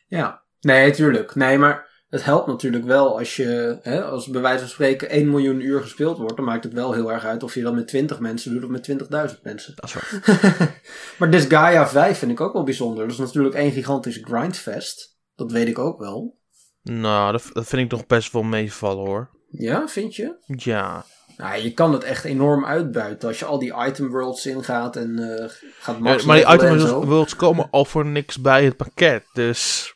[0.07, 1.35] Ja, nee, tuurlijk.
[1.35, 5.29] Nee, maar het helpt natuurlijk wel als je, hè, als bij wijze van spreken 1
[5.29, 7.87] miljoen uur gespeeld wordt, dan maakt het wel heel erg uit of je dat met
[7.87, 9.73] 20 mensen doet of met 20.000 mensen.
[9.75, 10.79] Dat is waar.
[11.19, 13.03] maar Disgaea 5 vind ik ook wel bijzonder.
[13.03, 15.19] Dat is natuurlijk één gigantisch grindfest.
[15.41, 16.39] Dat weet ik ook wel.
[16.84, 19.30] Nou, dat, dat vind ik nog best wel meevallen hoor.
[19.49, 20.36] Ja, vind je?
[20.45, 21.06] Ja.
[21.38, 25.19] Nou, je kan het echt enorm uitbuiten als je al die item worlds ingaat en
[25.39, 25.49] eh,
[25.80, 27.06] gaat Ja, max maar die zo.
[27.06, 29.25] worlds komen al voor niks bij het pakket.
[29.34, 29.93] Dus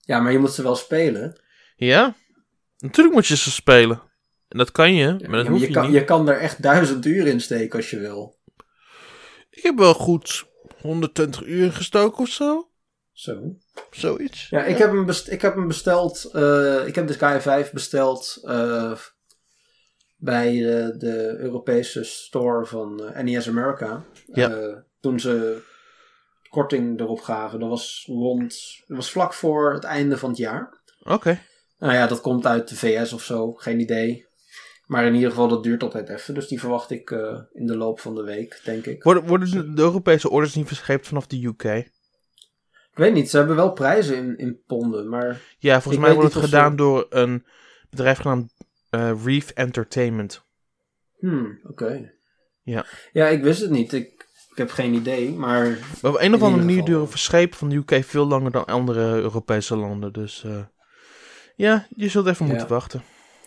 [0.00, 1.40] Ja, maar je moet ze wel spelen.
[1.76, 2.14] ja,
[2.78, 4.02] natuurlijk moet je ze spelen.
[4.48, 5.92] En dat kan je, maar dat Ja, maar hoef je, je, kan, niet.
[5.94, 8.38] je kan er echt duizend uur in steken als je wil.
[9.50, 10.46] Ik heb wel goed
[10.80, 12.70] 120 uur gestoken of zo.
[13.16, 13.56] Zo.
[13.90, 14.48] Zoiets.
[14.48, 16.24] Ja, ik heb hem, best- ik heb hem besteld.
[16.32, 18.92] eh, ik heb de Sky 5 besteld eh,
[20.16, 24.04] bij de, de Europese store van eh, NES America.
[24.26, 24.50] Ja.
[24.50, 25.62] Eh, toen ze
[26.48, 27.60] korting erop gaven.
[27.60, 28.82] Dat was rond.
[28.86, 30.82] Dat was vlak voor het einde van het jaar.
[31.02, 31.40] Oké.
[31.78, 33.52] Nou ja, dat komt uit de VS of zo.
[33.52, 34.26] Geen idee.
[34.86, 36.34] Maar in ieder geval, dat duurt altijd even.
[36.34, 39.02] Dus die verwacht ik eh, in de loop van de week, denk ik.
[39.02, 41.94] Worden, worden de- de Europese orders niet verscheept vanaf de UK?
[42.96, 45.08] Ik weet niet, ze hebben wel prijzen in, in ponden.
[45.08, 47.44] Maar Ja, volgens mij wordt het gedaan ze- door een
[47.90, 48.52] bedrijf genaamd
[48.90, 50.44] eh, Reef Entertainment.
[51.18, 52.12] Hmm, oké.
[52.62, 52.86] Ja.
[53.12, 53.92] Ja, ik wist het niet.
[53.92, 55.78] Ik, ik heb geen idee, maar...
[56.02, 59.14] Maar op een of andere manier duren verschepen van de UK veel langer dan andere
[59.14, 60.12] Europese landen.
[60.12, 60.62] Dus eh,
[61.56, 62.52] ja, je zult even Ja.
[62.52, 63.02] moeten wachten.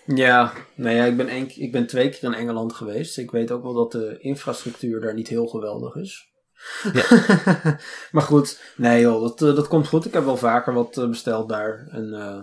[0.06, 3.18] Ja, nou ja, ik ben, ik ben twee keer in Engeland geweest.
[3.18, 6.29] Ik weet ook wel dat de infrastructuur daar niet heel geweldig is.
[6.94, 7.06] Ja.
[8.12, 10.06] maar goed, nee joh, dat, eh, dat komt goed.
[10.06, 11.88] Ik heb wel vaker wat eh, besteld daar.
[11.92, 12.36] En eh,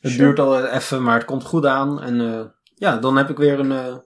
[0.00, 0.24] het Sure.
[0.24, 2.02] duurt al even, maar het komt goed aan.
[2.02, 3.96] En ja, dan heb ik weer een eh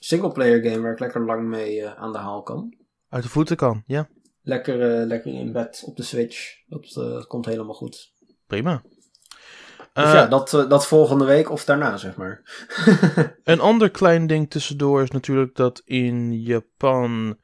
[0.00, 2.74] singleplayer game waar ik lekker lang mee aan de haal kan.
[3.08, 4.08] Uit de voeten kan, ja.
[4.42, 6.54] Lekker, lekker in bed op de Switch.
[6.66, 8.12] Dat komt helemaal goed.
[8.46, 8.82] Prima.
[9.92, 12.42] Dus ja, dat, dat volgende week of daarna, zeg maar.
[13.44, 17.38] Een ander klein ding tussendoor is natuurlijk dat in Japan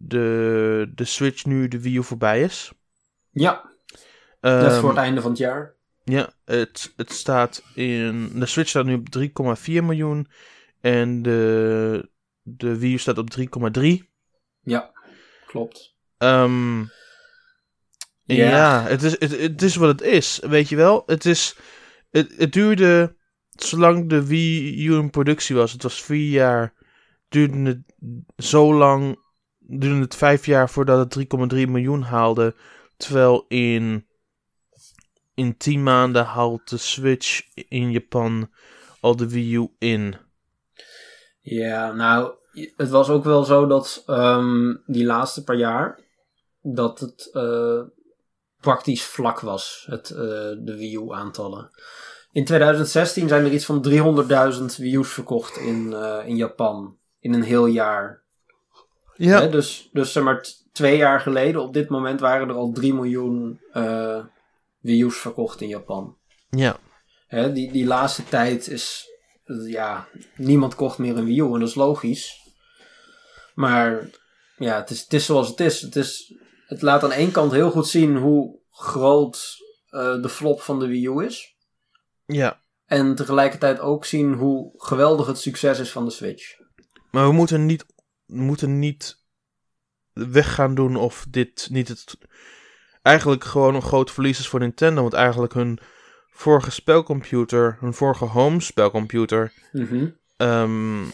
[0.00, 2.72] de, de Switch nu de Wii U voorbij is.
[3.30, 3.70] ja,
[4.40, 5.74] net Ehm, voor het einde van het jaar.
[6.04, 8.30] Ja, het, het staat in.
[8.34, 9.08] De Switch staat nu op
[9.58, 10.28] 3,4 miljoen.
[10.80, 12.08] En de,
[12.42, 13.28] de Wii U staat op
[13.78, 13.84] 3,3.
[14.62, 14.92] Ja,
[15.46, 15.94] klopt.
[16.18, 16.80] Ehm
[18.24, 18.48] Ja.
[18.48, 20.40] ja, het, is, het, het is wat het is.
[20.42, 21.02] Weet je wel?
[21.06, 21.56] Het, is,
[22.10, 23.16] het, het duurde.
[23.50, 26.74] Zolang de Wii U in productie was, het was vier jaar.
[27.28, 27.82] Duurde het
[28.46, 29.18] zo lang.
[29.70, 32.54] Duurde het vijf jaar voordat het 3,3 miljoen haalde.
[32.96, 34.06] Terwijl in.
[35.34, 38.50] In 10 maanden haalt de Switch in Japan
[39.00, 40.16] al de Wii U in.
[41.40, 42.34] Ja, nou,
[42.76, 46.00] het was ook wel zo dat ehm, die laatste paar jaar,
[46.62, 47.80] dat het eh,
[48.60, 50.18] praktisch vlak was, het, eh,
[50.58, 51.70] de Wii U aantallen.
[52.32, 56.96] In 2016 zijn er iets van 300.000 Wii U's verkocht in, eh, in Japan.
[57.20, 58.22] In een heel jaar.
[59.18, 62.72] Ja, Hè, dus, dus zeg maar twee jaar geleden, op dit moment waren er al
[62.72, 64.24] 3 miljoen eh
[64.80, 66.16] Wii U's verkocht in Japan.
[66.50, 66.76] ja.
[67.26, 69.08] Hè, die, die laatste tijd is,
[69.66, 72.46] ja, niemand kocht meer een Wii U en dat is logisch.
[73.54, 74.10] Maar
[74.56, 75.80] ja, het is, het is zoals het is.
[75.80, 76.34] Het, is.
[76.66, 79.56] het laat aan één kant heel goed zien hoe groot
[79.90, 81.56] eh, de flop van de Wii U is.
[82.26, 82.60] ja.
[82.86, 86.56] En tegelijkertijd ook zien hoe geweldig het succes is van de Switch.
[87.10, 87.84] Maar we moeten niet,
[88.28, 89.22] moeten niet
[90.12, 92.18] weg gaan doen of dit niet het.
[93.02, 95.00] Eigenlijk gewoon een groot verlies is voor Nintendo.
[95.00, 95.78] Want eigenlijk hun
[96.30, 99.52] vorige spelcomputer, hun vorige home spelcomputer.
[99.72, 100.06] Mhm.
[100.36, 101.04] ehm,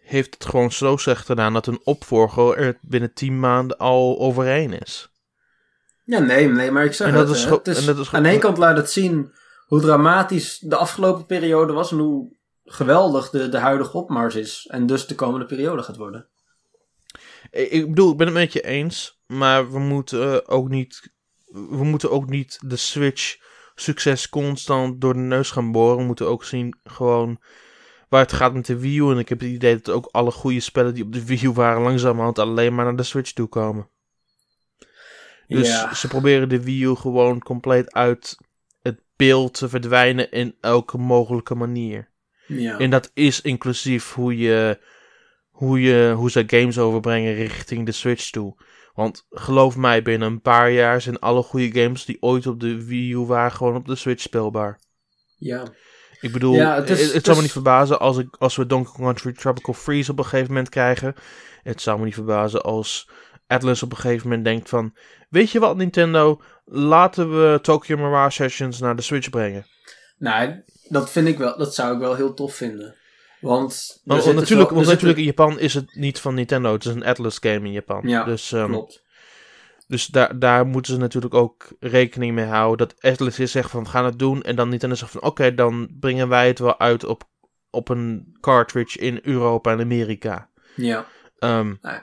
[0.00, 4.80] heeft het gewoon zo slecht gedaan dat een opvolger er binnen 10 maanden al overheen
[4.80, 5.10] is.
[6.04, 8.16] Ja, nee, nee, maar ik zeg En dat het, is Het en dat is ge-
[8.16, 9.32] aan één kant laat het zien
[9.66, 14.66] hoe dramatisch de afgelopen periode was en hoe geweldig de, de huidige opmars is.
[14.70, 16.26] En dus de komende periode gaat worden.
[17.50, 19.20] Ik bedoel, ik ben het met je eens.
[19.26, 21.12] Maar we moeten ook niet.
[21.46, 23.36] We moeten ook niet de Switch
[23.74, 25.96] succes constant door de neus gaan boren.
[25.96, 27.40] We moeten ook zien gewoon
[28.08, 29.10] waar het gaat met de Wii U.
[29.10, 31.50] En ik heb het idee dat ook alle goede spellen die op de Wii U
[31.50, 33.88] waren langzamerhand alleen maar naar de Switch toe komen.
[35.46, 35.94] Dus ja.
[35.94, 38.36] ze proberen de Wii U gewoon compleet uit
[38.82, 42.10] het beeld te verdwijnen in elke mogelijke manier.
[42.46, 42.78] Ja.
[42.78, 44.78] En dat is inclusief hoe je,
[45.50, 48.54] hoe je, hoe ze games overbrengen richting de Switch toe.
[48.94, 52.84] Want geloof mij, binnen een paar jaar zijn alle goede games die ooit op de
[52.84, 54.78] Wii U waren gewoon op de Switch speelbaar.
[55.36, 55.62] ja.
[56.20, 58.66] Ik bedoel, Ja, het is- het, het zou me niet verbazen als, ik, als we
[58.66, 61.14] Donkey Kong Country Tropical Freeze op een gegeven moment krijgen.
[61.62, 63.08] Het zou me niet verbazen als
[63.46, 64.96] Atlas op een gegeven moment denkt van...
[65.28, 69.66] Weet je wat Nintendo, laten we Tokyo Mirage Sessions naar de Switch brengen.
[70.18, 70.62] Nou,
[70.92, 72.94] dat vind ik wel, dat zou ik wel heel tof vinden.
[73.40, 76.72] Want, natuurlijk, wel- want natuurlijk in Japan is het niet van Nintendo.
[76.72, 78.08] Het is een Atlas game in Japan.
[78.08, 79.02] Ja, dus ehm, klopt.
[79.86, 82.88] dus daar, daar moeten ze natuurlijk ook rekening mee houden.
[82.88, 84.42] Dat Atlas is zegt van we gaan het doen.
[84.42, 87.24] En dan Nintendo zegt van oké, dan brengen wij het wel uit op,
[87.70, 90.48] op een cartridge in Europa en Amerika.
[90.76, 91.06] Ja.
[91.38, 92.00] Ehm, Nou,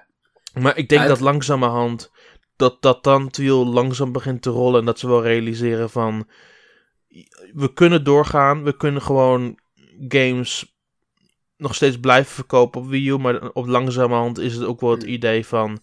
[0.54, 2.12] maar ik denk uit- dat langzamerhand
[2.56, 4.80] dat dat tandwiel langzaam begint te rollen.
[4.80, 6.28] En dat ze wel realiseren van
[7.54, 8.64] we kunnen doorgaan.
[8.64, 9.60] We kunnen gewoon
[10.08, 10.78] games
[11.58, 13.18] nog steeds blijven verkopen op Wii U.
[13.18, 15.12] Maar op langzamerhand is het ook wel het Hmm.
[15.12, 15.82] idee van...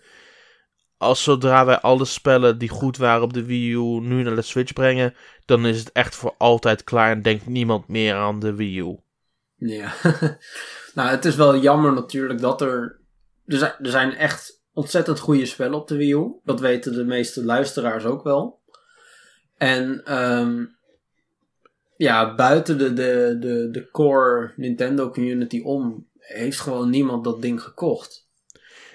[0.99, 4.43] Als zodra wij alle spellen die goed waren op de Wii U nu naar de
[4.43, 5.15] Switch brengen...
[5.45, 8.97] dan is het echt voor altijd klaar en denkt niemand meer aan de Wii U.
[9.57, 9.93] Ja.
[10.95, 13.01] nou, het is wel jammer natuurlijk dat er...
[13.47, 16.41] Er zijn, er zijn echt ontzettend goede spellen op de Wii U.
[16.45, 18.61] Dat weten de meeste luisteraars ook wel.
[19.57, 20.65] En ehm,
[21.97, 26.09] ja, buiten de, de, de, de core Nintendo community om...
[26.19, 28.29] heeft gewoon niemand dat ding gekocht.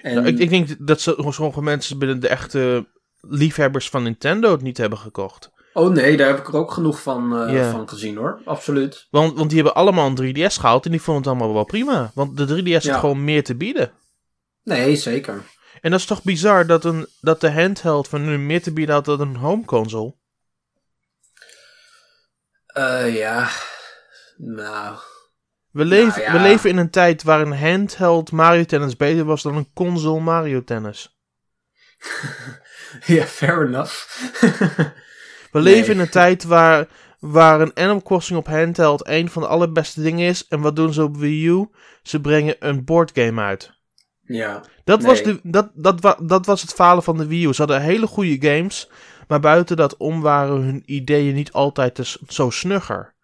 [0.02, 2.86] En, Nou, ik, ik denk dat zo- sommige mensen binnen de echte
[3.20, 5.50] liefhebbers van Nintendo het niet hebben gekocht.
[5.74, 8.40] Oh nee, daar heb ik er ook genoeg van, eh, van gezien hoor.
[8.44, 9.06] Absoluut.
[9.10, 12.10] Want, want die hebben allemaal een 3DS gehaald en die vonden het allemaal wel prima.
[12.14, 12.70] Want de 3DS Ja.
[12.90, 13.92] heeft gewoon meer te bieden.
[14.62, 15.42] Nee, zeker.
[15.80, 18.94] En dat is toch bizar dat, een, dat de handheld van nu meer te bieden
[18.94, 20.14] had dan een home console.
[22.72, 23.48] Eh ja.
[24.36, 24.96] Nou.
[25.70, 26.32] We leven, ja.
[26.32, 30.20] we leven in een tijd waar een handheld Mario Tennis beter was dan een console
[30.20, 31.08] Mario Tennis.
[33.06, 33.92] Ja, fair enough.
[34.40, 35.62] We Nee.
[35.62, 36.86] leven in een tijd waar,
[37.18, 40.46] waar een Animal Crossing op handheld een van de allerbeste dingen is.
[40.48, 41.68] En wat doen ze op Wii U?
[42.02, 43.72] Ze brengen een boardgame uit.
[44.22, 44.62] ja.
[44.84, 47.52] Dat, was de, dat, dat, dat was het falen van de Wii U.
[47.52, 48.88] Ze hadden hele goede games.
[49.32, 53.14] Maar buiten dat om waren hun ideeën niet altijd zo snugger.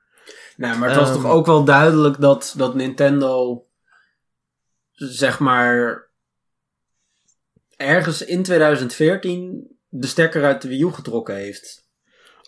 [0.57, 1.21] Nou, maar het was Ehm.
[1.23, 3.65] toch ook wel duidelijk dat, dat Nintendo,
[4.93, 6.07] zeg maar,
[7.77, 11.89] ergens in 2014 de stekker uit de Wii U getrokken heeft.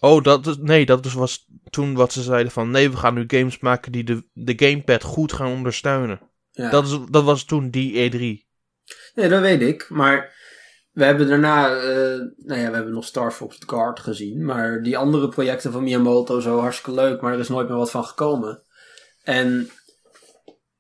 [0.01, 2.71] Oh, dat is, nee, dat is- was toen wat ze zeiden van...
[2.71, 6.21] Nee, we gaan nu games maken die de, de gamepad goed gaan ondersteunen.
[6.51, 6.71] Ja.
[6.71, 8.49] Dat, is, dat was toen die E E3.
[9.15, 9.87] Nee, dat weet ik.
[9.91, 10.39] Maar
[10.93, 14.45] we hebben daarna, eh, nou ja, we hebben nog Star Fox Guard gezien.
[14.45, 17.91] Maar die andere projecten van Miyamoto, zo hartstikke leuk, maar er is nooit meer wat
[17.91, 18.63] van gekomen.
[19.23, 19.71] En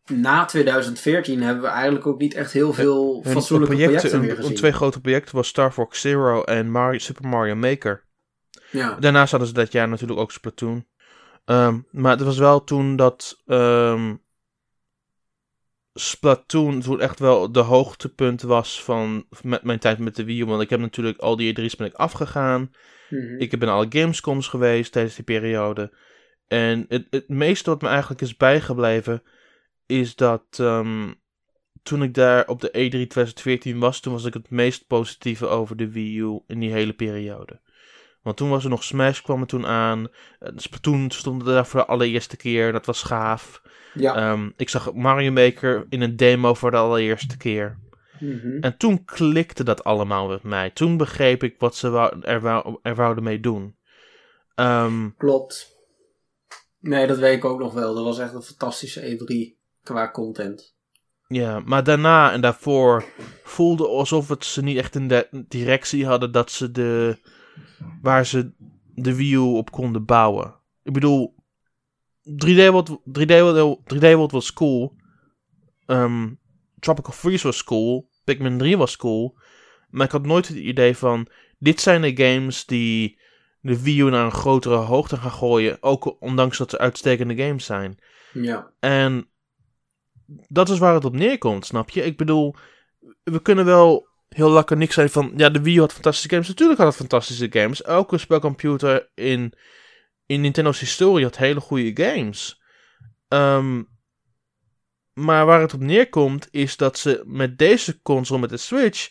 [0.07, 4.55] na 2014 hebben we eigenlijk ook niet echt heel veel Hun fatsoenlijke projecten, meer gezien.
[4.55, 8.05] twee grote projecten was Star Fox Zero en Mario, Super Mario Maker.
[8.71, 8.97] Ja.
[9.01, 10.87] Daarnaast hadden ze dat jaar natuurlijk ook Splatoon.
[11.45, 14.15] Ehm, maar het was wel toen dat ehm,
[15.95, 20.45] Splatoon toen echt wel de hoogtepunt was van met mijn tijd met de Wii U.
[20.45, 22.71] Want ik heb natuurlijk al die E3's ben ik afgegaan.
[23.09, 23.39] Mhm.
[23.39, 25.93] Ik ben alle Gamescoms geweest tijdens die periode.
[26.49, 29.23] En het, het meeste wat me eigenlijk is bijgebleven
[29.87, 31.13] is dat ehm,
[31.83, 35.47] toen ik daar op de E E3 2014 was, toen was ik het meest positieve
[35.47, 37.61] over de Wii U in die hele periode.
[38.23, 40.09] Want toen was er nog Smash kwam er toen aan.
[40.39, 42.73] Eh, Splatoon stond er daar voor de allereerste keer.
[42.73, 43.63] Dat was gaaf.
[43.95, 44.15] ja.
[44.15, 47.79] Ehm, ik zag Mario Maker in een demo voor de allereerste keer.
[48.21, 48.59] Mhm.
[48.61, 50.71] En toen klikte dat allemaal met mij.
[50.71, 53.77] Toen begreep ik wat ze wou, er, wou, er wouden mee doen.
[54.55, 55.77] Ehm, Klopt.
[56.81, 57.95] Nee, dat weet ik ook nog wel.
[57.95, 60.75] Dat was echt een fantastische E3 qua content.
[61.29, 63.05] ja, maar daarna en daarvoor
[63.45, 67.19] voelde alsof het ze niet echt in de directie hadden dat ze de.
[68.03, 68.53] Waar ze
[68.95, 70.55] de Wii U op konden bouwen.
[70.83, 71.35] Ik bedoel,
[72.23, 74.97] 3D World, 3D World, 3D World was cool.
[75.87, 76.29] Ehm,
[76.79, 78.09] Tropical Freeze was cool.
[78.25, 79.39] Pikmin 3 was cool.
[79.91, 81.27] Maar ik had nooit het idee van.
[81.59, 83.19] Dit zijn de games die
[83.61, 85.83] de Wii U naar een grotere hoogte gaan gooien.
[85.83, 87.99] Ook ondanks dat ze uitstekende games zijn.
[88.33, 88.73] Ja.
[88.81, 89.29] En
[90.49, 92.03] dat is waar het op neerkomt, snap je?
[92.03, 92.55] Ik bedoel,
[93.23, 95.33] we kunnen wel heel laconiek zijn van...
[95.37, 96.49] Ja, de Wii had fantastische games.
[96.49, 97.83] Natuurlijk had het fantastische games.
[97.83, 99.53] Elke spelcomputer in,
[100.27, 102.63] in Nintendo's historie had hele goede games.
[103.29, 103.83] Ehm,
[105.13, 109.11] maar waar het op neerkomt is dat ze met deze console, met de Switch...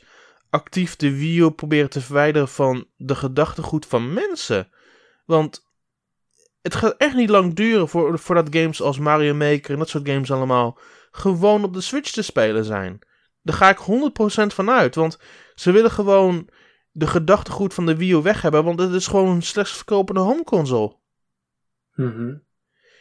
[0.49, 4.71] actief de Wii U proberen te verwijderen van de gedachtegoed van mensen.
[5.25, 5.67] Want
[6.61, 10.09] het gaat echt niet lang duren voor, voordat games als Mario Maker en dat soort
[10.09, 10.79] games allemaal
[11.11, 12.99] gewoon op de Switch te spelen zijn.
[13.49, 15.19] Daar ga ik 100% van uit, want
[15.55, 16.49] ze willen gewoon
[16.91, 20.19] de gedachtegoed van de Wii U weg hebben, want het is gewoon een slechts verkopende
[20.21, 20.95] homeconsole.
[21.93, 22.37] Mhm.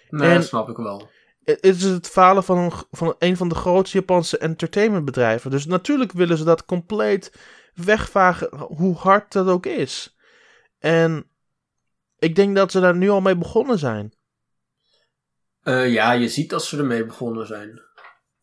[0.08, 1.08] Nee, En- dat snap ik wel.
[1.44, 5.50] Het is het falen van een, van een van de grootste Japanse entertainmentbedrijven.
[5.50, 7.32] Dus natuurlijk willen ze dat compleet
[7.74, 10.16] wegvagen, hoe hard dat ook is.
[10.78, 11.30] En
[12.18, 14.12] ik denk dat ze daar nu al mee begonnen zijn.
[15.62, 17.82] Eh, ja, je ziet dat ze ermee begonnen zijn.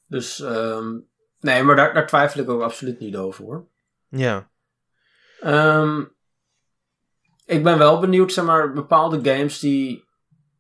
[0.07, 0.99] Dus, ehm,
[1.45, 3.67] nee, maar daar, daar twijfel ik ook absoluut niet over hoor.
[4.09, 4.49] Ja.
[5.39, 6.03] Ehm,
[7.45, 10.05] ik ben wel benieuwd, zeg maar, bepaalde games die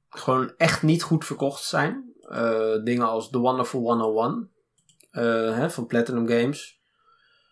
[0.09, 2.13] gewoon echt niet goed verkocht zijn.
[2.29, 4.49] Eh, dingen als The Wonderful 101
[5.11, 5.23] eh,
[5.57, 6.81] hè, van Platinum Games.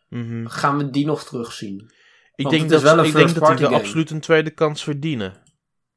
[0.10, 0.48] Mhm.
[0.48, 1.92] Gaan we die nog terugzien?
[2.36, 4.84] Ik Want denk dat, wel een ik denk dat die wel absoluut een tweede kans
[4.84, 5.34] verdienen.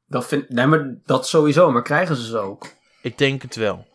[0.05, 2.67] Dat vind, nee, maar dat sowieso, maar krijgen ze ze ook?
[3.01, 3.87] Ik denk het wel.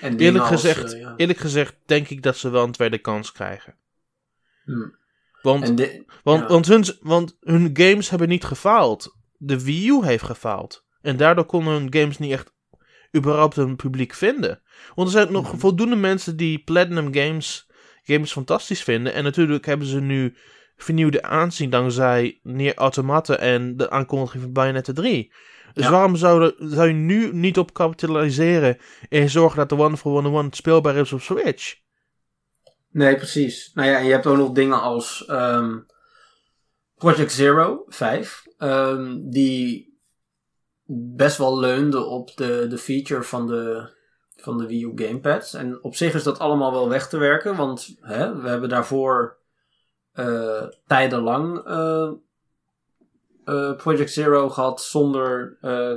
[0.00, 1.14] En Eerlijk als, gezegd, eh, ja.
[1.16, 3.74] eerlijk gezegd denk ik dat ze wel een tweede kans krijgen.
[4.64, 4.88] Hm.
[5.42, 5.78] Want, want,
[6.40, 6.46] ja.
[6.46, 9.16] want, hun, want hun games hebben niet gefaald.
[9.36, 10.86] De Wii U heeft gefaald.
[11.00, 12.52] En daardoor konden hun games niet echt
[13.16, 14.62] überhaupt een publiek vinden.
[14.94, 15.58] Want er zijn nog Mhm.
[15.58, 17.66] voldoende mensen die Platinum Games,
[18.02, 19.12] games fantastisch vinden.
[19.12, 20.36] En natuurlijk hebben ze nu
[20.76, 25.32] vernieuwde aanzien dankzij Nier Automata en de aankondiging van Bayonetta 3.
[25.74, 25.90] Dus Ja.
[25.90, 30.96] waarom zou, zou je nu niet op kapitaliseren en zorgen dat de Wonderful 101 speelbaar
[30.96, 31.76] is op Switch?
[32.90, 33.70] Nee, precies.
[33.74, 35.78] Nou ja, en je hebt ook nog dingen als ehm,
[36.96, 39.86] Project Zero 5, ehm, die
[40.90, 43.88] best wel leunde op de, de feature van de,
[44.36, 45.54] van de Wii U gamepads.
[45.54, 49.36] En op zich is dat allemaal wel weg te werken, want hè, we hebben daarvoor
[50.12, 52.10] eh tijdenlang eh,
[53.48, 55.94] eh, Project Zero gehad zonder eh,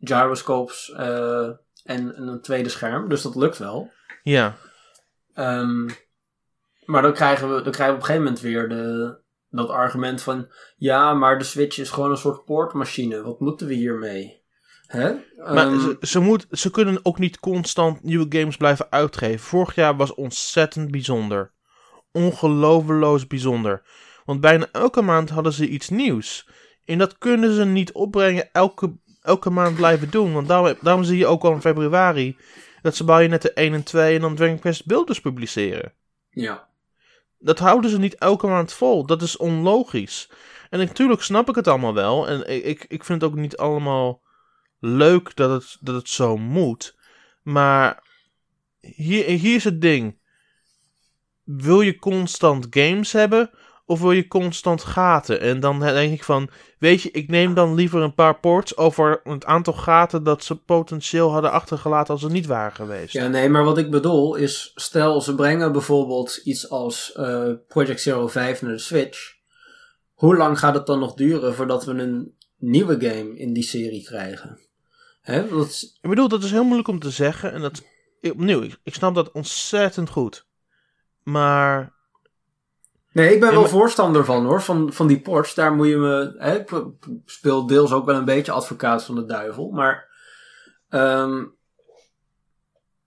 [0.00, 1.48] gyroscopes eh,
[1.84, 3.08] en, en een tweede scherm.
[3.08, 3.90] Dus dat lukt wel.
[4.22, 4.56] Ja,
[5.34, 5.88] Ehm,
[6.84, 9.16] maar dan krijgen, we, dan krijgen we op een gegeven moment weer de,
[9.50, 10.48] dat argument van...
[10.76, 13.22] Ja, maar de Switch is gewoon een soort poortmachine.
[13.22, 14.40] Wat moeten we hiermee?
[14.86, 15.12] Hè?
[15.36, 19.40] maar Ehm, ze, ze, moet, ze kunnen ook niet constant nieuwe games blijven uitgeven.
[19.40, 21.52] Vorig jaar was ontzettend bijzonder.
[22.12, 23.82] Ongelooflijk bijzonder.
[24.24, 26.48] Want bijna elke maand hadden ze iets nieuws.
[26.84, 30.32] En dat kunnen ze niet opbrengen elke, elke maand blijven doen.
[30.32, 32.36] Want daarom, daarom zie je ook al in februari
[32.82, 35.92] dat ze net de 1 en 2 en dan Dragon Quest Builders publiceren.
[36.30, 36.68] Ja.
[37.38, 39.06] Dat houden ze niet elke maand vol.
[39.06, 40.30] Dat is onlogisch.
[40.70, 42.28] En natuurlijk snap ik het allemaal wel.
[42.28, 44.22] En ik, ik vind het ook niet allemaal
[44.78, 46.96] leuk dat het, dat het zo moet.
[47.42, 48.02] Maar
[48.80, 50.18] hier, hier is het ding.
[51.44, 53.50] Wil je constant games hebben?
[53.86, 55.40] Of wil je constant gaten?
[55.40, 59.20] En dan denk ik van, weet je, ik neem dan liever een paar ports over
[59.24, 63.12] het aantal gaten dat ze potentieel hadden achtergelaten als ze niet waren geweest.
[63.12, 68.00] Ja, nee, maar wat ik bedoel is, stel ze brengen bijvoorbeeld iets als uh, Project
[68.00, 69.34] Zero 5 naar de Switch.
[70.12, 74.02] Hoe lang gaat het dan nog duren voordat we een nieuwe game in die serie
[74.02, 74.58] krijgen?
[75.20, 75.48] Hè?
[75.48, 77.52] Dat Ik bedoel, dat is heel moeilijk om te zeggen.
[77.52, 77.82] En dat,
[78.22, 80.46] opnieuw, ik, ik snap dat ontzettend goed.
[81.22, 81.92] Maar
[83.12, 85.54] Nee, ik ben wel voorstander van hoor, van, van die ports.
[85.54, 86.34] Daar moet je me.
[86.38, 86.70] Hè, ik
[87.24, 89.70] speel deels ook wel een beetje advocaat van de duivel.
[89.70, 90.10] Maar.
[90.88, 91.54] Um,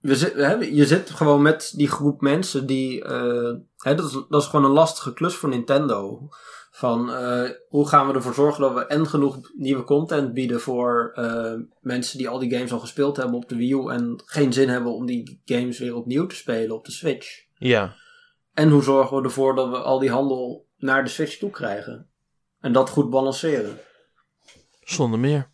[0.00, 3.04] we zit, hè, je zit gewoon met die groep mensen die.
[3.04, 6.28] Uh, hè, dat, is, dat is gewoon een lastige klus voor Nintendo.
[6.70, 11.12] Van uh, hoe gaan we ervoor zorgen dat we en genoeg nieuwe content bieden voor
[11.14, 14.52] uh, mensen die al die games al gespeeld hebben op de Wii U en geen
[14.52, 17.44] zin hebben om die games weer opnieuw te spelen op de Switch.
[17.54, 17.94] Ja.
[18.56, 22.10] En hoe zorgen we ervoor dat we al die handel naar de Switch toe krijgen?
[22.60, 23.78] En dat goed balanceren.
[24.80, 25.50] Zonder meer.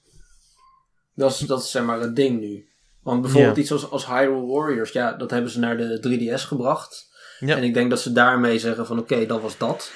[1.14, 2.68] Dat is, dat is zeg maar het ding nu.
[3.02, 7.10] Want bijvoorbeeld iets als, als Hyrule Warriors, ja, dat hebben ze naar de 3DS gebracht.
[7.38, 7.56] Ja.
[7.56, 9.92] En ik denk dat ze daarmee zeggen van oké, dat was dat.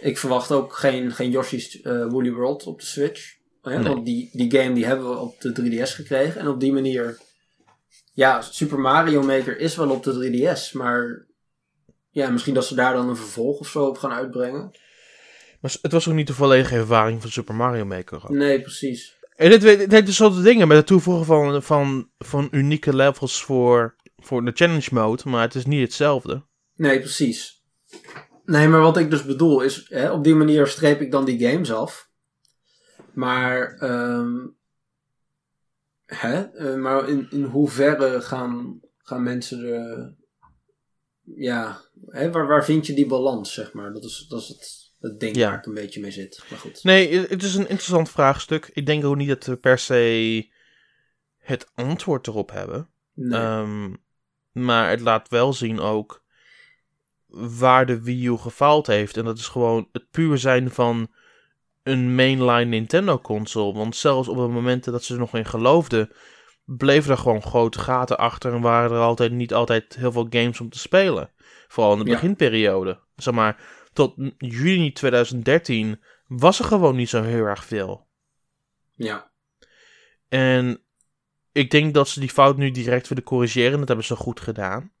[0.00, 3.36] Ik verwacht ook geen, geen Yoshi's uh, Woolly World op de Switch.
[3.62, 6.40] Ja, Want die, die game die hebben we op de 3DS gekregen.
[6.40, 7.18] En op die manier...
[8.12, 11.26] Ja, Super Mario Maker is wel op de 3DS, maar
[12.18, 14.70] ja, misschien dat ze daar dan een vervolg of zo op gaan uitbrengen.
[15.60, 18.22] Maar het was ook niet de volledige ervaring van Super Mario Maker.
[18.28, 19.16] Nee, precies.
[19.36, 23.96] En dit, dit, is soort dingen met het toevoegen van, van, van unieke levels voor,
[24.16, 26.42] voor de challenge mode, maar het is niet hetzelfde.
[26.74, 27.62] Nee, precies.
[28.44, 31.48] Nee, maar wat ik dus bedoel is, hè, op die manier streep ik dan die
[31.48, 32.10] games af.
[33.12, 34.56] Maar, um,
[36.04, 40.16] hè, uh, maar in, in hoeverre gaan, gaan mensen er
[41.36, 41.80] ja,
[42.10, 43.92] hè, waar, waar vind je die balans, zeg maar?
[43.92, 46.44] Dat is, dat is het, het ding waar ik een beetje mee zit.
[46.50, 46.84] Maar goed.
[46.84, 48.70] Nee, het is een interessant vraagstuk.
[48.72, 50.50] Ik denk ook niet dat we per se
[51.38, 52.88] het antwoord erop hebben.
[53.14, 53.40] Nee.
[53.40, 53.96] Um,
[54.52, 56.22] maar het laat wel zien ook
[57.26, 59.16] waar de Wii U gefaald heeft.
[59.16, 61.10] En dat is gewoon het puur zijn van
[61.82, 63.72] een mainline Nintendo console.
[63.72, 66.10] Want zelfs op de momenten dat ze er nog in geloofden,
[66.76, 70.60] bleven er gewoon grote gaten achter en waren er altijd niet altijd heel veel games
[70.60, 71.30] om te spelen.
[71.68, 73.00] Vooral in de beginperiode.
[73.16, 73.60] Zeg maar,
[73.92, 78.06] tot juni 2013 was er gewoon niet zo heel erg veel.
[78.94, 79.30] Ja.
[80.28, 80.82] En
[81.52, 83.78] ik denk dat ze die fout nu direct willen corrigeren.
[83.78, 84.92] Dat hebben ze goed gedaan.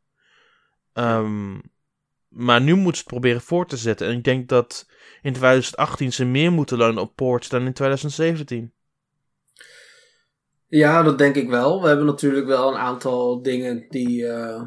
[0.92, 1.60] Um,
[2.28, 4.08] maar nu moeten ze het proberen voor te zetten.
[4.08, 4.88] En ik denk dat
[5.22, 8.72] in 2018 ze meer moeten leunen op ports dan in 2017.
[10.68, 11.82] Ja, dat denk ik wel.
[11.82, 14.62] We hebben natuurlijk wel een aantal dingen die, uh,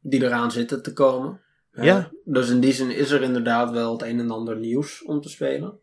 [0.00, 1.40] die eraan zitten te komen.
[1.72, 2.10] Ja.
[2.24, 5.28] dus in die zin is er inderdaad wel het een en ander nieuws om te
[5.28, 5.78] spelen.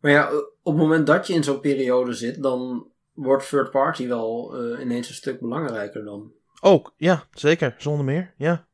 [0.00, 0.30] Maar ja,
[0.62, 4.80] op het moment dat je in zo'n periode zit, dan wordt third party wel uh,
[4.80, 6.32] ineens een stuk belangrijker dan.
[6.60, 7.74] Ook, ja, zeker.
[7.78, 8.66] Zonder meer, ja.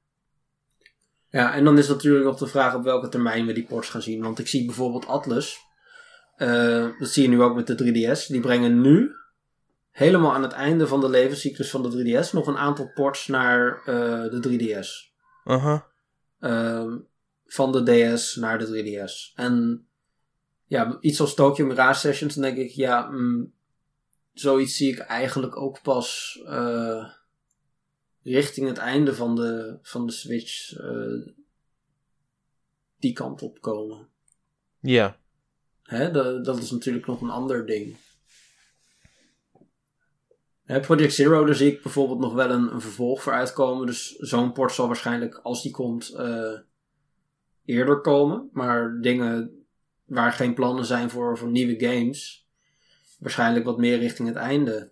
[1.28, 4.02] Ja, en dan is natuurlijk nog de vraag op welke termijn we die ports gaan
[4.02, 4.22] zien.
[4.22, 5.58] Want ik zie bijvoorbeeld Atlas.
[6.38, 8.26] Uh, dat zie je nu ook met de 3DS.
[8.26, 9.14] Die brengen nu
[9.92, 13.78] helemaal aan het einde van de levenscyclus van de 3DS nog een aantal ports naar
[13.78, 15.12] uh, de 3DS.
[15.44, 16.96] Uh -huh.
[17.46, 19.34] van de DS naar de 3DS.
[19.34, 19.86] En
[20.66, 23.52] ja, iets als Tokyo Mirage Sessions, dan denk ik, ja, mm,
[24.32, 27.08] zoiets zie ik eigenlijk ook pas uh,
[28.22, 31.26] richting het einde van de, van de Switch uh,
[32.98, 34.08] die kant op komen.
[34.80, 35.18] Ja.
[35.82, 36.10] Hè,
[36.42, 37.96] dat is natuurlijk nog een ander ding.
[40.80, 43.86] Project Zero, daar zie ik bijvoorbeeld nog wel een, een vervolg voor uitkomen.
[43.86, 46.58] Dus zo'n port zal waarschijnlijk, als die komt, uh,
[47.64, 48.48] eerder komen.
[48.52, 49.64] Maar dingen
[50.04, 52.48] waar geen plannen zijn voor, voor nieuwe games,
[53.18, 54.90] waarschijnlijk wat meer richting het einde.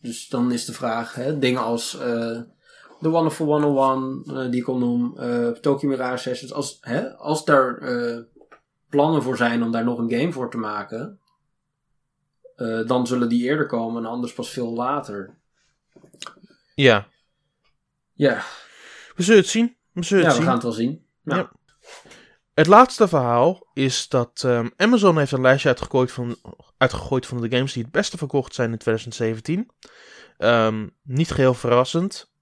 [0.00, 2.40] Dus dan is de vraag, hè, dingen als uh,
[3.00, 6.52] The Wonderful 101, uh, die ik al noem, uh, Tokyo Mirage Sessions.
[6.52, 7.78] Als, hè, als daar
[8.88, 11.18] plannen voor zijn om daar nog een game voor te maken,
[12.56, 15.34] uh, dan zullen die eerder komen en anders pas veel later.
[16.74, 17.08] Ja.
[18.12, 18.44] Ja.
[19.16, 19.76] We zullen het zien.
[19.92, 20.52] We zullen ja, het we zien.
[20.52, 21.04] gaan het wel zien.
[21.22, 21.40] Nou.
[21.40, 21.52] Ja.
[22.54, 26.36] Het laatste verhaal is dat ehm, Amazon heeft een lijstje uitgegooid van,
[26.76, 29.70] uitgegooid van de games die het beste verkocht zijn in 2017.
[30.38, 32.32] Ehm, niet geheel verrassend.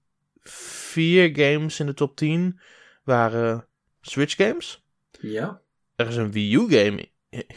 [0.43, 2.59] Vier games in de top 10
[3.03, 3.67] waren
[4.01, 4.83] Switch games.
[5.19, 5.61] Ja.
[5.95, 7.09] Er is een Wii U game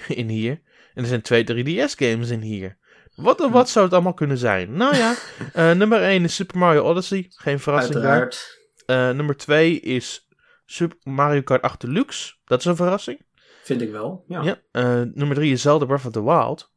[0.09, 0.61] in hier.
[0.97, 2.76] En er zijn twee 3DS games in hier.
[3.14, 4.72] Wat, en wat zou het allemaal kunnen zijn?
[4.72, 5.14] Nou ja,
[5.53, 7.26] eh, nummer 1 is Super Mario Odyssey.
[7.28, 8.05] Geen verrassing daar.
[8.05, 8.59] Uiteraard.
[8.86, 10.28] Eh, nummer 2 is
[10.64, 12.34] Super Mario Kart 8 Deluxe.
[12.44, 13.24] Dat is een verrassing.
[13.62, 14.24] Vind ik wel.
[14.28, 14.42] Ja.
[14.42, 14.61] Ja.
[14.70, 16.72] eh, nummer 3 is Zelda Breath of the Wild.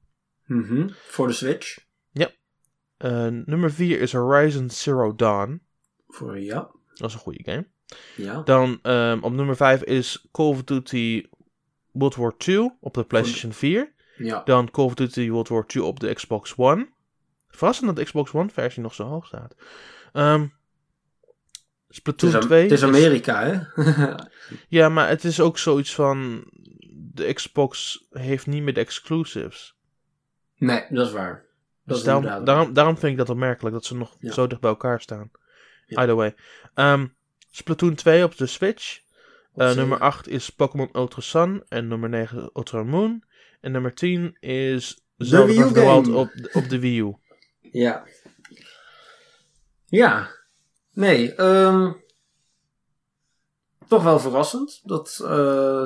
[0.46, 0.90] Mhm.
[1.08, 1.88] Voor de Switch.
[2.98, 5.62] Eh, nummer 4 is Horizon Zero Dawn.
[6.08, 6.72] Voor ja.
[6.94, 7.68] Dat is een goede game.
[8.16, 8.42] Ja.
[8.42, 11.26] Dan ehm, op nummer 5 is Call of Duty
[11.92, 13.94] World War 2 op de PlayStation 4.
[14.20, 14.42] Ja.
[14.46, 16.90] Dan Call of Duty World War 2 op de Xbox One.
[17.50, 19.56] Verrassend dat de Xbox One versie nog zo hoog staat.
[20.14, 20.42] Ehm
[21.88, 22.62] Het Splatoon is, Am- 2.
[22.62, 23.84] het is Amerika, hè?
[24.68, 26.44] Ja, maar het is ook zoiets van...
[27.14, 29.76] De Xbox heeft niet meer de exclusives.
[30.58, 31.34] nee, dat is waar.
[31.34, 31.42] Dat
[31.84, 34.32] Dus is daarom, daarom, daarom vind ik dat opmerkelijk dat ze nog Ja.
[34.32, 35.32] zo dicht bij elkaar staan.
[35.86, 35.98] Ja.
[35.98, 36.36] Either way.
[36.74, 37.08] Ehm,
[37.52, 39.00] Splatoon 2 op de Switch.
[39.56, 41.64] Eh, nummer 8 is Pokémon Ultra Sun.
[41.70, 43.24] En nummer 9 Ultra Moon.
[43.60, 46.18] En nummer 10 is Zelda Breath of the Wild game.
[46.18, 47.16] op, de- op de Wii U.
[47.62, 48.04] Ja.
[49.86, 50.30] Ja.
[50.94, 51.92] Nee, ehm,
[53.88, 55.30] toch wel verrassend dat eh,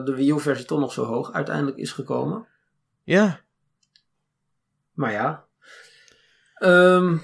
[0.05, 2.47] de Wii U-versie toch nog zo hoog uiteindelijk is gekomen.
[3.03, 3.41] Ja,
[4.93, 5.45] Maar ja.
[6.53, 7.17] Ehm,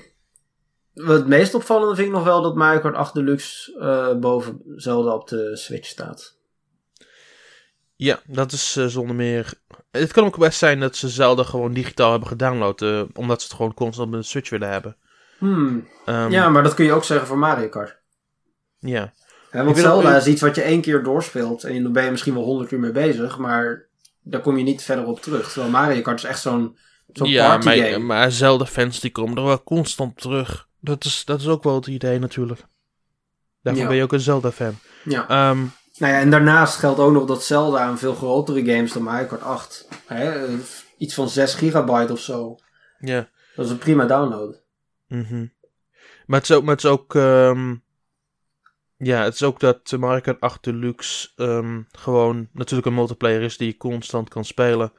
[0.93, 5.14] het meest opvallende vind ik nog wel dat Mario Kart 8 Deluxe eh, boven Zelda
[5.14, 6.39] op de Switch staat.
[8.02, 9.54] Ja, dat is eh, zonder meer...
[9.91, 12.82] Het kan ook best zijn dat ze Zelda gewoon digitaal hebben gedownload.
[12.82, 14.95] eh, omdat ze het gewoon constant met de Switch willen hebben.
[15.38, 15.88] Hmm.
[16.06, 17.97] Ehm, Ja, maar dat kun je ook zeggen voor Mario Kart.
[18.80, 19.14] ja.
[19.52, 22.43] Want Zelda is iets wat je één keer doorspeelt en dan ben je misschien wel
[22.43, 23.86] honderd uur mee bezig, maar
[24.22, 25.52] daar kom je niet verder op terug.
[25.52, 26.78] Terwijl Mario Kart is echt zo'n
[27.14, 28.04] zo'n ja, maar, partygame.
[28.04, 30.68] maar Zelda-fans die komen er wel constant op terug.
[30.80, 32.60] Dat is, dat is ook wel het idee natuurlijk.
[33.62, 33.88] Daarvoor Ja.
[33.89, 34.80] ben je ook een Zelda-fan.
[35.04, 35.28] Ja.
[35.28, 35.60] Ehm,
[36.00, 39.04] Nou ja, en daarnaast geldt ook nog dat Zelda een veel grotere game is dan
[39.04, 39.88] Mario Kart 8.
[40.06, 40.47] Hè,
[40.97, 42.58] iets van 6 gigabyte of zo.
[43.00, 43.30] ja.
[43.56, 44.62] Dat is een prima download.
[45.08, 45.45] mhm.
[46.26, 46.64] Maar het is ook...
[46.64, 47.76] Maar het is ook ehm,
[48.97, 53.58] ja, het is ook dat Mario Kart 8 Deluxe ehm, gewoon natuurlijk een multiplayer is
[53.58, 54.91] die je constant kan spelen.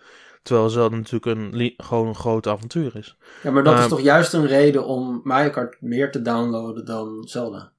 [0.42, 3.16] Terwijl Zelda natuurlijk een, gewoon een groot avontuur is.
[3.42, 7.22] Ja, maar dat is toch juist een reden om Mario Kart meer te downloaden dan
[7.24, 7.72] Zelda.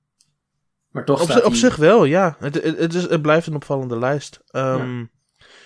[0.91, 2.35] Maar toch Op, staat op die zich wel, ja.
[2.39, 4.39] Het, het, het, is, het blijft een opvallende lijst.
[4.47, 5.05] Ehm,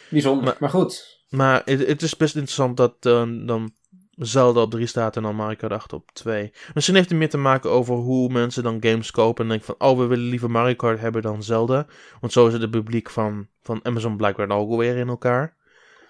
[0.10, 0.44] bijzonder.
[0.44, 1.24] maar- Maar, goed.
[1.30, 3.72] Maar het, het is best interessant dat eh, dan
[4.12, 6.52] Zelda op 3 staat en dan Mario Kart 8 op 2.
[6.74, 9.90] Misschien heeft het meer te maken over hoe mensen dan games kopen en denken van,
[9.90, 11.86] oh, we willen liever Mario Kart hebben dan Zelda.
[12.20, 15.56] Want zo is het publiek van, van Amazon blijkbaar ook alweer in elkaar.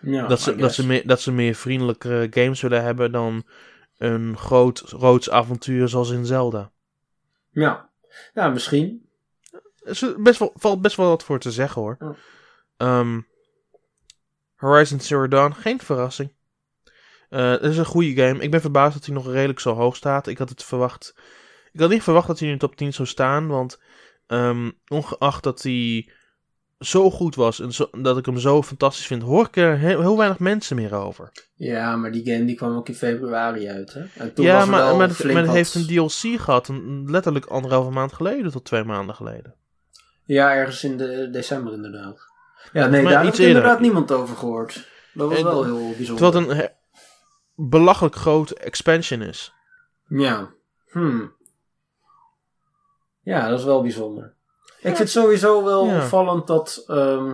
[0.01, 3.43] Ja, dat, ze, dat, ze meer, dat ze meer vriendelijkere games willen hebben dan
[3.97, 6.71] een groot roods avontuur zoals in Zelda.
[7.51, 7.89] Ja.
[8.33, 9.04] ja, misschien.
[9.85, 12.17] Er is best wel, valt best wel wat voor te zeggen hoor.
[12.77, 13.19] Ehm,
[14.55, 16.33] Horizon Zero Dawn, geen verrassing.
[17.29, 18.39] Eh, het is een goede game.
[18.39, 20.27] Ik ben verbaasd dat hij nog redelijk zo hoog staat.
[20.27, 21.15] Ik had het verwacht.
[21.71, 23.47] Ik had niet verwacht dat hij in de top 10 zou staan.
[23.47, 23.79] Want
[24.27, 26.11] ehm, ongeacht dat hij
[26.79, 29.99] zo goed was en zo- dat ik hem zo fantastisch vind, hoor ik er heel,
[30.01, 31.31] heel weinig mensen meer over.
[31.53, 34.03] Ja, maar die game die kwam ook in februari uit, hè?
[34.15, 36.67] En toen ja, was maar, maar, het- flink maar het wat- heeft een DLC gehad.
[36.67, 39.55] Een, letterlijk anderhalve maand geleden tot twee maanden geleden.
[40.25, 42.19] Ja, ergens in de december inderdaad.
[42.73, 44.87] Ja, nee, daar heeft inderdaad niemand over gehoord.
[45.13, 46.25] Dat was En- wel heel bijzonder.
[46.25, 46.67] Het een he-
[47.55, 49.53] belachelijk grote expansion is.
[50.07, 50.49] Ja.
[50.89, 51.33] Hmm.
[53.21, 54.33] Ja, dat is wel bijzonder.
[54.77, 55.95] Ik vind het sowieso wel Ja.
[56.01, 57.33] opvallend dat, ehm,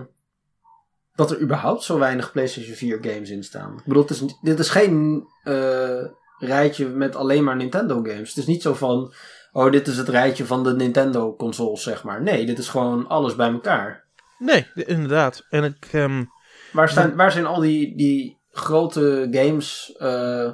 [1.14, 3.72] dat er überhaupt zo weinig PlayStation 4 games in staan.
[3.78, 6.04] Ik bedoel, het is, dit is geen eh,
[6.38, 8.28] rijtje met alleen maar Nintendo games.
[8.28, 9.12] Het is niet zo van,
[9.52, 12.22] oh, dit is het rijtje van de Nintendo consoles, zeg maar.
[12.22, 14.04] Nee, dit is gewoon alles bij elkaar.
[14.38, 15.46] Nee, inderdaad.
[15.50, 16.24] En ik, ehm,
[16.72, 20.44] Waar, staan, waar zijn al die, die grote games eh,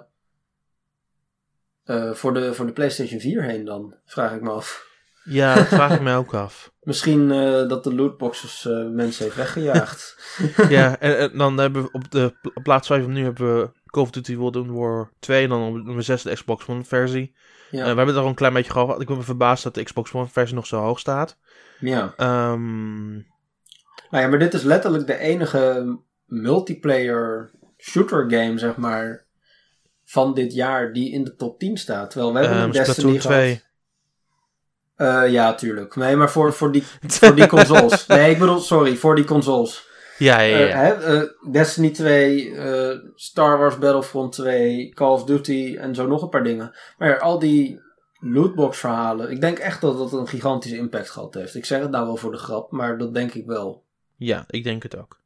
[1.85, 3.95] eh, voor, de, voor de PlayStation 4 heen dan?
[4.05, 4.87] Vraag ik me af.
[5.25, 6.73] ja, dat vraag ik mij ook af.
[6.81, 10.17] Misschien eh, dat de lootboxes mensen heeft weggejaagd.
[10.69, 13.71] Ja, en, en dan hebben we op de pl- plaats 5 van nu hebben we
[13.87, 17.35] Call of Duty World War 2 en dan op nummer 6 de Xbox One versie.
[17.71, 17.79] Ja.
[17.79, 19.01] Eh, we hebben het er al een klein beetje gehad.
[19.01, 21.37] Ik ben me verbaasd dat de Xbox One versie nog zo hoog staat.
[21.81, 22.15] ja.
[22.17, 23.13] Ehm,
[24.11, 29.25] Nou ja, maar dit is letterlijk de enige multiplayer shooter game, zeg maar,
[30.05, 32.11] van dit jaar die in de top 10 staat.
[32.11, 33.37] Terwijl we hebben een Destiny Splatoon gehad.
[33.41, 33.63] 2.
[34.97, 35.97] Eh, ja, tuurlijk.
[35.97, 38.07] Nee, maar voor, voor, die, voor die consoles.
[38.07, 39.88] Nee, ik bedoel, sorry, voor die consoles.
[40.19, 40.93] Ja, ja, Eh, ja.
[40.93, 46.29] eh, Destiny 2, eh, Star Wars Battlefront 2, Call of Duty en zo nog een
[46.29, 46.77] paar dingen.
[46.99, 47.81] Maar ja, al die
[48.21, 51.55] lootbox verhalen, ik denk echt dat dat een gigantische impact gehad heeft.
[51.55, 53.85] Ik zeg het nou wel voor de grap, maar dat denk ik wel.
[54.17, 55.21] Ja, ik denk het ook.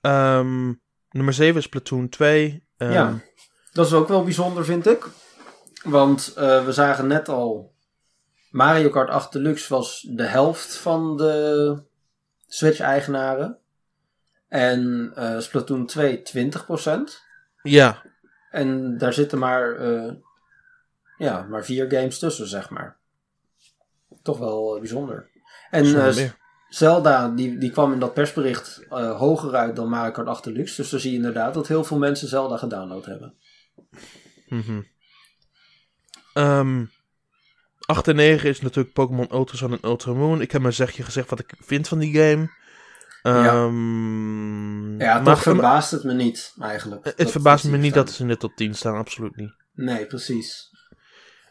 [0.00, 0.72] Ehm,
[1.10, 2.64] nummer 7 is Platoon 2.
[2.76, 3.18] Ehm, Ja.
[3.72, 5.06] Dat is ook wel bijzonder, vind ik.
[5.84, 7.74] Want we zagen net al,
[8.50, 11.82] Mario Kart 8 Deluxe was de helft van de
[12.46, 13.58] Switch-eigenaren.
[14.48, 17.24] En eh, Splatoon 2 20%.
[17.62, 18.02] Ja,
[18.50, 20.12] En daar zitten maar, eh,
[21.18, 22.96] ja, maar vier games tussen, zeg maar.
[24.22, 25.30] Toch wel eh, bijzonder.
[25.70, 26.34] En.
[26.68, 30.76] Zelda, die, die kwam in dat persbericht hoger uit dan Mario Kart 8 Deluxe.
[30.76, 33.34] Dus dan zie je inderdaad dat heel veel mensen Zelda gedownload hebben.
[34.48, 34.80] Mhm.
[36.32, 36.84] Ehm,
[37.80, 40.40] 8 en 9 is natuurlijk Pokémon Ultra Sun en Ultra Moon.
[40.40, 42.50] Ik heb maar zegje gezegd wat ik vind van die game.
[43.22, 43.46] Ja.
[43.46, 47.12] Ehm, Ja, maar- toch verbaast het me niet, eigenlijk.
[47.16, 49.54] Het verbaast me niet dat ze in de top 10 staan, absoluut niet.
[49.74, 50.70] Nee, precies.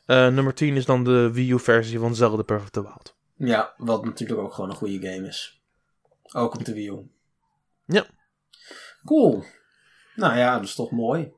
[0.06, 3.16] Eh, nummer 10 is dan de Wii U versie van Zelda Breath of the Wild.
[3.36, 5.62] Ja, wat natuurlijk ook gewoon een goede game is.
[6.34, 7.10] Ook op de Wii U.
[7.86, 8.06] Ja.
[9.06, 9.44] Cool.
[10.16, 11.32] Nou ja, dat is toch mooi.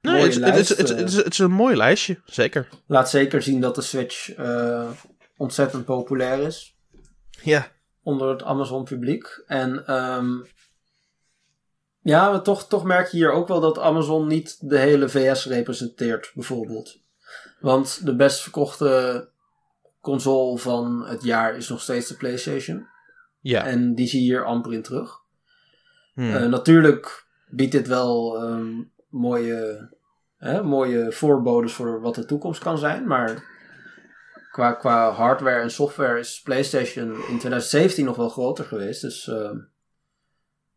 [0.00, 1.76] Nee, Mooie het, is- het, is, lijst, het, is, het, is, het is een mooi
[1.76, 2.68] lijstje, zeker.
[2.86, 4.90] Laat zeker zien dat de Switch eh,
[5.36, 6.76] ontzettend populair is.
[7.42, 7.74] Ja.
[8.06, 9.42] Onder het Amazon publiek.
[9.46, 10.34] En ehm,
[12.00, 15.46] ja, maar toch, toch merk je hier ook wel dat Amazon niet de hele VS
[15.46, 17.00] representeert, bijvoorbeeld.
[17.60, 19.28] Want de best verkochte
[20.00, 22.86] console van het jaar is nog steeds de PlayStation.
[23.40, 23.64] Ja.
[23.64, 25.20] En die zie je hier amper in terug.
[26.14, 26.34] Hmm.
[26.34, 29.90] Eh, natuurlijk biedt dit wel ehm, mooie,
[30.36, 33.06] hè, mooie voorbodes voor wat de toekomst kan zijn.
[33.06, 33.55] Maar
[34.56, 39.00] qua, qua hardware en software is PlayStation in 2017 nog wel groter geweest.
[39.00, 39.58] Dus ehm,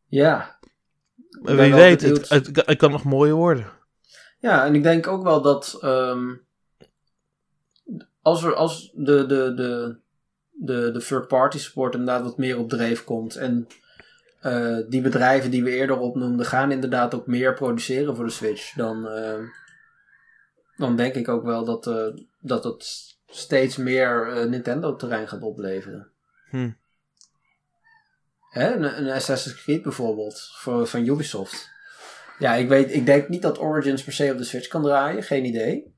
[0.05, 0.59] ja.
[1.41, 2.29] Ben Wie weet, het,
[2.65, 3.65] het kan nog mooier worden.
[4.39, 6.35] Ja, en ik denk ook wel dat ehm,
[8.21, 9.99] als, er, als de, de, de,
[10.51, 13.67] de, de third-party support inderdaad wat meer op dreef komt en
[14.41, 18.73] eh, die bedrijven die we eerder opnoemden gaan inderdaad ook meer produceren voor de Switch,
[18.73, 19.43] dan, ehm,
[20.75, 22.07] dan denk ik ook wel dat, eh,
[22.39, 26.11] dat het steeds meer eh, Nintendo-terrein gaat opleveren.
[26.49, 26.69] Hm.
[28.49, 31.69] Hè, een, een Assassin's Creed bijvoorbeeld, voor, van Ubisoft.
[32.39, 35.23] Ja, ik, weet, ik denk niet dat Origins per se op de Switch kan draaien,
[35.23, 35.93] geen idee.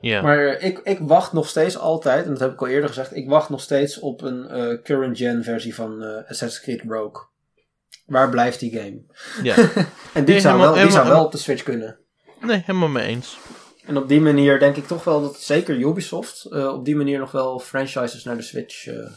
[0.00, 0.22] Ja.
[0.22, 3.28] Maar ik, ik wacht nog steeds altijd, en dat heb ik al eerder gezegd, ik
[3.28, 7.28] wacht nog steeds op een eh, current gen versie van eh, Assassin's Creed Rogue.
[8.06, 9.02] Waar blijft die game?
[9.42, 9.54] ja.
[10.14, 11.98] En die Nee, zou, helemaal- wel, die zou wel op de Switch kunnen.
[12.40, 13.38] Nee, helemaal mee eens.
[13.84, 17.18] En op die manier denk ik toch wel dat zeker Ubisoft eh, op die manier
[17.18, 19.10] nog wel franchises naar de Switch eh,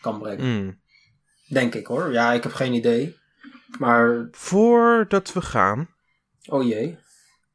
[0.00, 0.44] kan brengen.
[0.44, 0.80] Hmm.
[1.48, 2.12] Denk ik hoor.
[2.12, 3.16] Ja, ik heb geen idee.
[3.78, 5.88] Maar, Voordat we gaan,
[6.46, 6.98] oh jee.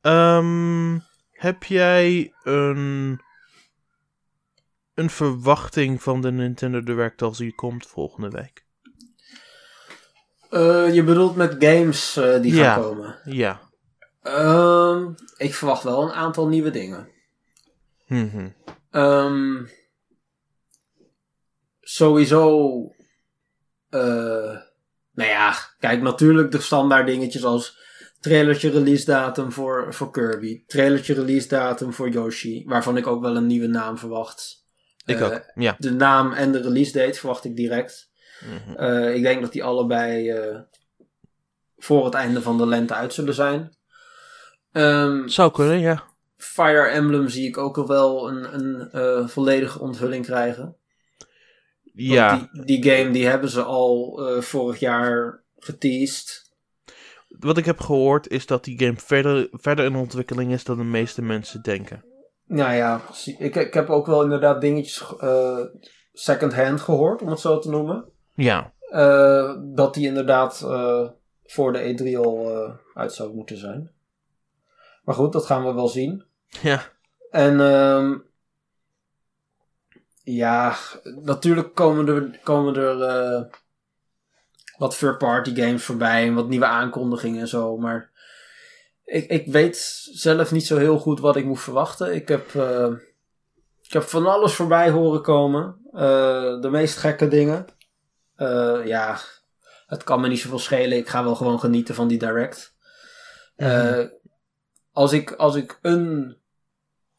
[0.01, 0.97] ehm,
[1.31, 3.21] heb jij een,
[4.93, 8.63] een verwachting van de Nintendo Direct als die komt volgende week?
[10.49, 12.73] Eh, je bedoelt met games die Ja.
[12.73, 13.19] gaan komen.
[13.25, 13.61] Ja.
[14.25, 17.09] Ehm, ik verwacht wel een aantal nieuwe dingen.
[18.07, 18.49] Mhm.
[18.91, 19.65] Ehm,
[21.81, 22.71] sowieso.
[23.89, 24.01] eh,
[25.11, 27.83] nou ja, kijk, natuurlijk de standaard dingetjes als.
[28.19, 30.63] Trailertje release datum voor, voor Kirby.
[30.65, 32.63] Trailertje release datum voor Yoshi.
[32.65, 34.65] Waarvan ik ook wel een nieuwe naam verwacht.
[35.05, 35.51] Ik Eh, ook.
[35.55, 35.75] Ja.
[35.79, 38.09] De naam en de release date verwacht ik direct.
[38.41, 38.75] Mhm.
[38.75, 40.59] Eh, ik denk dat die allebei eh,
[41.77, 43.74] voor het einde van de lente uit zullen zijn.
[44.75, 46.03] Ehm, Zou kunnen, ja.
[46.37, 50.75] Fire Emblem zie ik ook al wel een, een eh, volledige onthulling krijgen.
[51.93, 52.49] Ja.
[52.51, 56.51] Die, die game die hebben ze al eh, vorig jaar geteased.
[57.27, 60.83] Wat ik heb gehoord is dat die game verder, verder in ontwikkeling is dan de
[60.83, 62.03] meeste mensen denken.
[62.45, 63.01] Nou ja,
[63.37, 65.59] ik, ik heb ook wel inderdaad dingetjes eh
[66.13, 68.05] second-hand gehoord, om het zo te noemen.
[68.33, 68.73] Ja.
[69.73, 70.59] Dat die inderdaad
[71.43, 72.51] voor de E3 al
[72.93, 73.94] uit zou moeten zijn.
[75.05, 76.23] Maar goed, dat gaan we wel zien.
[76.61, 76.81] Ja.
[77.31, 78.17] En ehm,
[80.23, 83.41] ja, natuurlijk komen er, komen er eh,
[84.77, 87.77] wat third-party games voorbij en wat nieuwe aankondigingen en zo.
[87.77, 88.11] Maar
[89.05, 89.77] ik, ik weet
[90.11, 92.15] zelf niet zo heel goed wat ik moet verwachten.
[92.15, 92.91] Ik heb, eh,
[93.81, 95.77] ik heb van alles voorbij horen komen.
[95.93, 97.65] Eh, de meest gekke dingen.
[98.85, 99.19] Ja,
[99.87, 100.97] het kan me niet zoveel schelen.
[100.97, 102.75] Ik ga wel gewoon genieten van die direct.
[103.55, 103.99] Eh,
[104.95, 106.37] als, ik, als ik een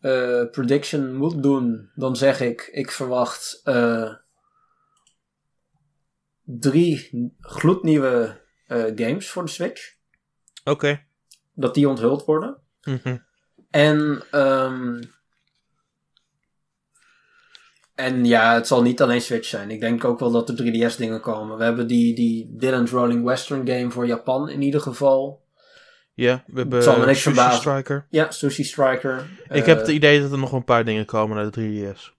[0.00, 4.14] eh, prediction moet doen, dan zeg ik: ik verwacht eh,
[6.42, 7.10] drie
[7.40, 9.94] gloednieuwe eh, games voor de Switch.
[10.64, 11.02] Oké.
[11.52, 12.56] Dat die onthuld worden.
[12.82, 13.16] Mhm.
[13.70, 15.02] En, ehm,
[17.94, 19.70] en ja, het zal niet alleen Switch zijn.
[19.70, 21.58] Ik denk ook wel dat er 3DS dingen komen.
[21.58, 25.44] We hebben die, die Dylan's Rolling Western game voor Japan in ieder geval.
[26.16, 27.60] Ja, we hebben zal me niks Sushi verbazen.
[27.60, 28.06] Striker.
[28.10, 29.26] Ja, Sushi Striker.
[29.48, 31.60] Ik Eh, heb het idee dat er nog een paar dingen komen naar de
[31.94, 32.14] 3DS.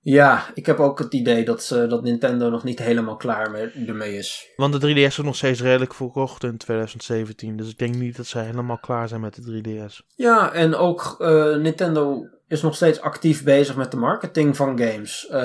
[0.00, 3.70] Ja, ik heb ook het idee dat, ze, dat Nintendo nog niet helemaal klaar mee,
[3.86, 4.52] ermee is.
[4.56, 7.56] Want de 3DS is nog steeds redelijk verkocht in 2017.
[7.56, 10.06] Dus ik denk niet dat zij helemaal klaar zijn met de 3DS.
[10.14, 15.26] Ja, en ook eh, Nintendo is nog steeds actief bezig met de marketing van games.
[15.26, 15.40] Eh,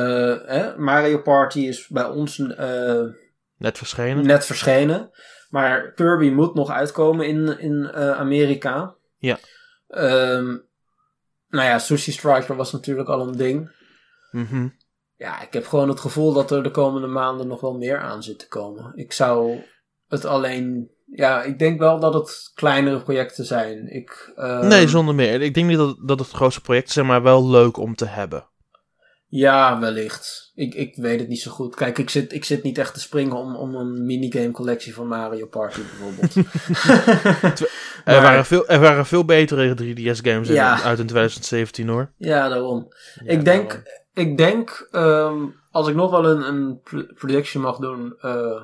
[0.45, 0.78] hè?
[0.78, 3.01] Mario Party is bij ons eh,
[3.57, 4.26] Net verschenen.
[4.26, 5.09] net verschenen.
[5.53, 8.95] Maar Kirby moet nog uitkomen in, in eh, Amerika.
[9.17, 9.39] Ja.
[9.87, 10.57] Ehm,
[11.49, 13.71] nou ja, Sushi Striker was natuurlijk al een ding.
[14.31, 14.67] Mhm.
[15.15, 18.23] Ja, ik heb gewoon het gevoel dat er de komende maanden nog wel meer aan
[18.23, 18.91] zit te komen.
[18.95, 19.63] Ik zou
[20.07, 20.91] het alleen...
[21.05, 23.87] Ja, ik denk wel dat het kleinere projecten zijn.
[23.87, 25.41] Ik, ehm, Nee, zonder meer.
[25.41, 28.47] Ik denk niet dat, dat het grootste project is, maar wel leuk om te hebben.
[29.36, 30.51] Ja, wellicht.
[30.55, 31.75] Ik, ik weet het niet zo goed.
[31.75, 35.07] Kijk, ik zit, ik zit niet echt te springen om, om een minigame collectie van
[35.07, 36.36] Mario Party bijvoorbeeld.
[38.05, 40.81] Er, waren veel, er waren veel betere 3DS-games Ja.
[40.81, 42.11] uit in 2017 hoor.
[42.17, 42.88] ja, daarom.
[43.23, 43.88] Ja, ik denk, daarom.
[44.13, 48.15] ik denk ehm, als ik nog wel een, een pr- prediction mag doen.
[48.21, 48.61] eh,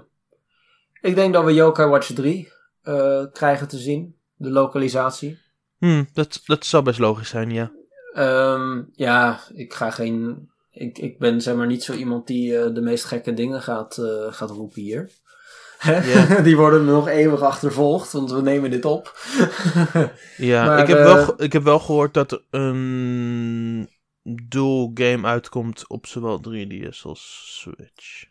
[1.02, 2.52] ik denk dat we Yokai Watch 3
[2.82, 4.16] eh, krijgen te zien.
[4.36, 5.40] De lokalisatie.
[5.78, 7.72] Hm, dat, dat zou best logisch zijn, ja.
[8.14, 10.50] Ehm, ja, ik ga geen.
[10.72, 13.98] Ik, ik ben zeg maar niet zo iemand die eh, de meest gekke dingen gaat,
[13.98, 15.10] eh, gaat roepen hier.
[16.44, 19.14] Die worden nog eeuwig achtervolgd, want we nemen dit op.
[20.38, 23.90] Ja, Maar, ik, heb eh, wel, ge- ik heb wel gehoord dat er een
[24.48, 28.26] dual game uitkomt op zowel 3DS als Switch.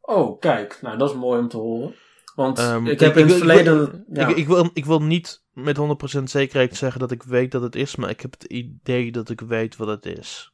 [0.00, 1.94] oh, kijk, nou dat is mooi om te horen.
[2.34, 4.04] Want Ehm, ik heb in het ik- verleden.
[4.12, 4.26] ja.
[4.28, 5.76] Ik, ik, wil, ik wil niet met
[6.18, 9.30] 100% zekerheid zeggen dat ik weet dat het is, maar ik heb het idee dat
[9.30, 10.52] ik weet wat het is.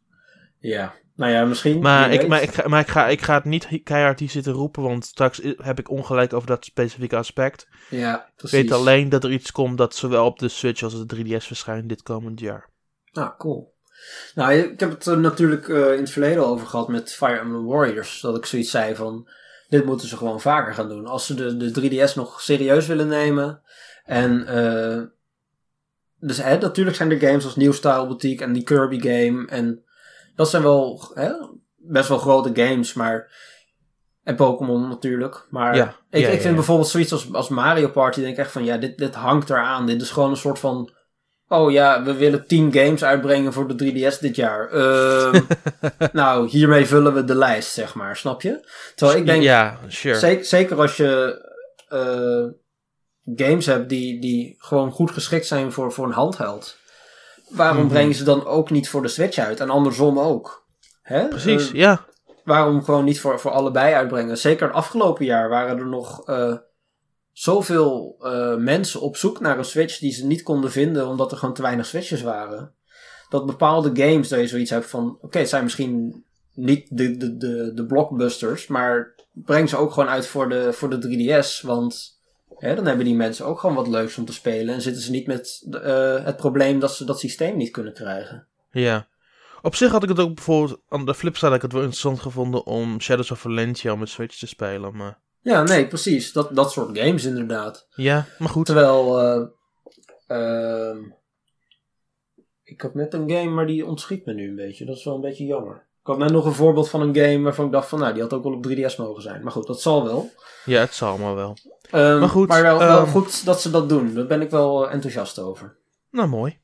[0.67, 1.81] Ja, nou ja, misschien.
[1.81, 4.53] Maar, ik, maar, ik, ga, maar ik, ga, ik ga het niet keihard hier zitten
[4.53, 7.69] roepen, want straks heb ik ongelijk over dat specifieke aspect.
[7.91, 11.17] Ja, Ik weet alleen dat er iets komt dat zowel op de Switch als de
[11.17, 12.69] 3DS verschijnt dit komend jaar.
[13.13, 13.75] Ah, cool.
[14.35, 17.67] Nou, ik heb het er natuurlijk eh, in het verleden over gehad met Fire Emblem
[17.67, 18.21] Warriors.
[18.21, 19.29] Dat ik zoiets zei van,
[19.69, 21.07] dit moeten ze gewoon vaker gaan doen.
[21.07, 23.63] Als ze de, de 3DS nog serieus willen nemen.
[24.05, 25.03] En, eh,
[26.19, 29.47] dus hè, natuurlijk zijn er games als New Style Boutique en die Kirby game.
[29.49, 29.84] En
[30.35, 31.33] dat zijn wel hè,
[31.77, 33.43] best wel grote games, maar...
[34.23, 35.47] En Pokémon natuurlijk.
[35.51, 36.55] Maar Ja, ik, ja, ik vind ja.
[36.55, 38.21] bijvoorbeeld zoiets als, als Mario Party.
[38.21, 39.87] Denk ik echt van, ja, dit, dit hangt eraan.
[39.87, 40.93] Dit is gewoon een soort van...
[41.49, 44.71] Oh ja, we willen 10 games uitbrengen voor de 3DS dit jaar.
[44.71, 45.41] Ehm,
[46.13, 48.17] nou, hiermee vullen we de lijst, zeg maar.
[48.17, 48.69] Snap je?
[48.95, 50.19] Terwijl ik denk, ja, sure.
[50.19, 51.43] zeker, zeker als je
[51.89, 52.47] eh,
[53.37, 56.79] games hebt die, die gewoon goed geschikt zijn voor, voor een handheld.
[57.49, 57.89] Waarom Mhm.
[57.93, 59.61] brengen ze dan ook niet voor de Switch uit?
[59.61, 60.67] En andersom ook.
[61.03, 61.29] Hè?
[61.29, 62.05] Precies, Eh, ja.
[62.45, 64.39] waarom gewoon niet voor, voor allebei uitbrengen?
[64.39, 66.55] Zeker het afgelopen jaar waren er nog eh,
[67.33, 71.39] zoveel eh, mensen op zoek naar een Switch die ze niet konden vinden omdat er
[71.39, 72.73] gewoon te weinig Switches waren.
[73.29, 76.25] Dat bepaalde games, dat je zoiets hebt van: oké, het zijn misschien
[76.55, 80.91] niet de, de, de, de blockbusters, maar breng ze ook gewoon uit voor de, voor
[81.01, 81.67] de 3DS.
[81.67, 82.14] Want
[82.65, 85.11] hè, dan hebben die mensen ook gewoon wat leuks om te spelen en zitten ze
[85.11, 88.47] niet met eh, het probleem dat ze dat systeem niet kunnen krijgen.
[88.71, 89.09] Ja.
[89.63, 92.21] Op zich had ik het ook bijvoorbeeld, aan de flipside had ik het wel interessant
[92.21, 95.23] gevonden om Shadows of Valentia op mijn Switch te spelen, maar...
[95.41, 96.33] Ja, nee, precies.
[96.33, 97.87] Dat, dat soort games inderdaad.
[97.91, 98.67] Ja, maar goed.
[98.67, 99.47] Terwijl, eh,
[100.27, 100.99] ehm,
[102.63, 104.85] ik had net een game, maar die ontschiet me nu een beetje.
[104.85, 105.84] Dat is wel een beetje jammer.
[106.05, 108.23] Ik had net nog een voorbeeld van een game waarvan ik dacht van, nou, die
[108.23, 109.43] had ook wel op 3DS mogen zijn.
[109.43, 110.31] Maar goed, dat zal wel.
[110.65, 111.57] Ja, het zal maar wel.
[111.91, 114.15] Ehm, Maar goed, wel, wel ehm, goed dat ze dat doen.
[114.15, 115.77] Daar ben ik wel enthousiast over.
[116.11, 116.59] Nou, mooi.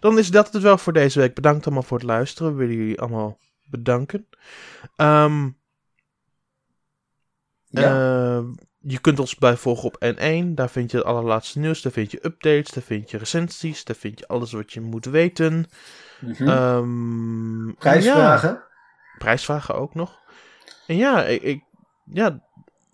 [0.00, 1.34] Dan is dat het wel voor deze week.
[1.34, 2.52] Bedankt allemaal voor het luisteren.
[2.52, 4.28] We willen jullie allemaal bedanken.
[4.96, 5.48] Ehm,
[7.70, 7.82] Ja,
[8.38, 8.44] eh,
[8.78, 10.54] je kunt ons bij volgen op N1.
[10.54, 11.82] Daar vind je het allerlaatste nieuws.
[11.82, 12.70] Daar vind je updates.
[12.70, 13.84] Daar vind je recensies.
[13.84, 15.66] Daar vind je alles wat je moet weten.
[16.38, 18.48] Ehm, Prijsvragen.
[18.50, 18.66] ja,
[19.18, 20.18] prijsvragen ook nog.
[20.86, 21.64] En ja, ik, ik-
[22.04, 22.40] ja,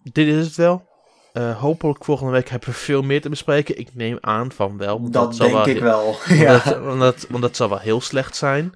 [0.02, 0.88] dit is het wel.
[1.32, 3.78] Eh, hopelijk volgende week hebben we veel meer te bespreken.
[3.78, 5.10] Ik neem aan van wel.
[5.10, 6.04] dat zal denk wel ik wel.
[6.04, 6.58] Want, ja.
[6.58, 8.72] dat, want, dat, want dat zal wel heel slecht zijn.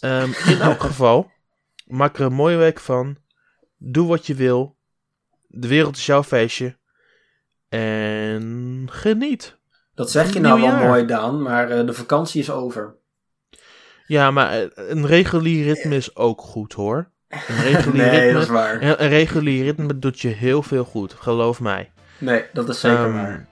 [0.00, 1.30] Ehm, in elk geval,
[1.86, 3.16] maak er een mooie week van.
[3.78, 4.76] Doe wat je wil.
[5.46, 6.76] De wereld is jouw feestje.
[7.68, 9.56] En geniet.
[9.94, 12.96] Dat zeg je nou wel mooi, Daan, maar eh, de vakantie is over.
[14.08, 17.08] Ja, maar eh, een regulier ritme is ook goed hoor.
[17.28, 18.82] Een regulier nee, ritme, dat is waar.
[18.82, 21.90] Een regulier ritme doet je heel veel goed, geloof mij.
[22.18, 23.46] Nee, dat is zeker ehm, waar.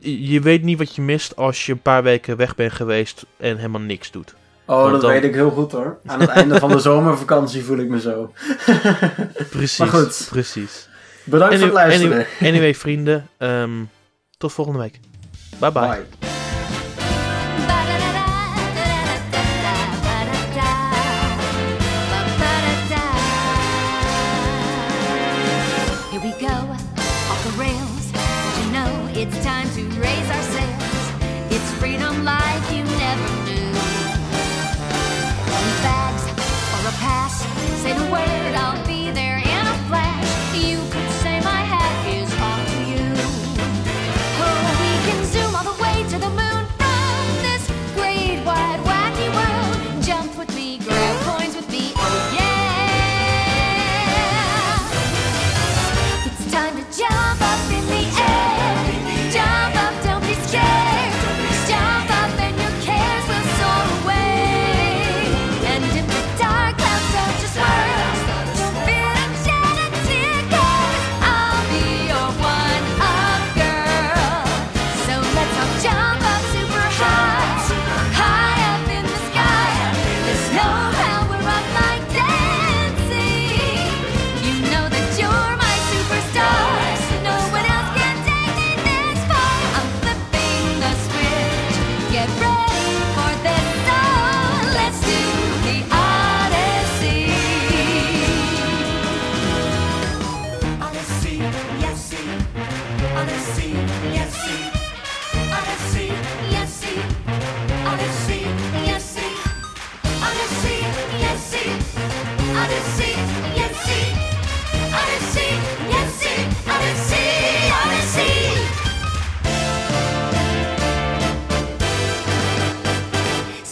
[0.00, 3.56] Je, weet niet wat je mist als je een paar weken weg bent geweest en
[3.56, 4.34] helemaal niks doet.
[4.64, 5.98] Oh, dat weet ik heel goed hoor.
[6.06, 8.32] Aan het einde van de zomervakantie voel ik me zo.
[9.50, 10.26] precies, maar goed.
[10.30, 10.88] precies.
[11.24, 12.12] Bedankt voor het luisteren.
[12.12, 13.84] Anyway, anyway vrienden, ehm,
[14.36, 15.00] tot volgende week.
[15.58, 15.72] bye.
[15.72, 16.19] bye.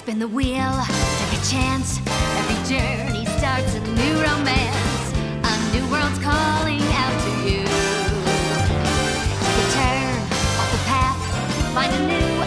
[0.08, 0.72] spin the wheel,
[1.18, 2.00] take a chance.
[2.38, 5.12] Every journey starts a new romance.
[5.44, 7.62] A new world's calling out to you.
[9.44, 10.16] Take a turn
[10.60, 12.37] off the path, find a new.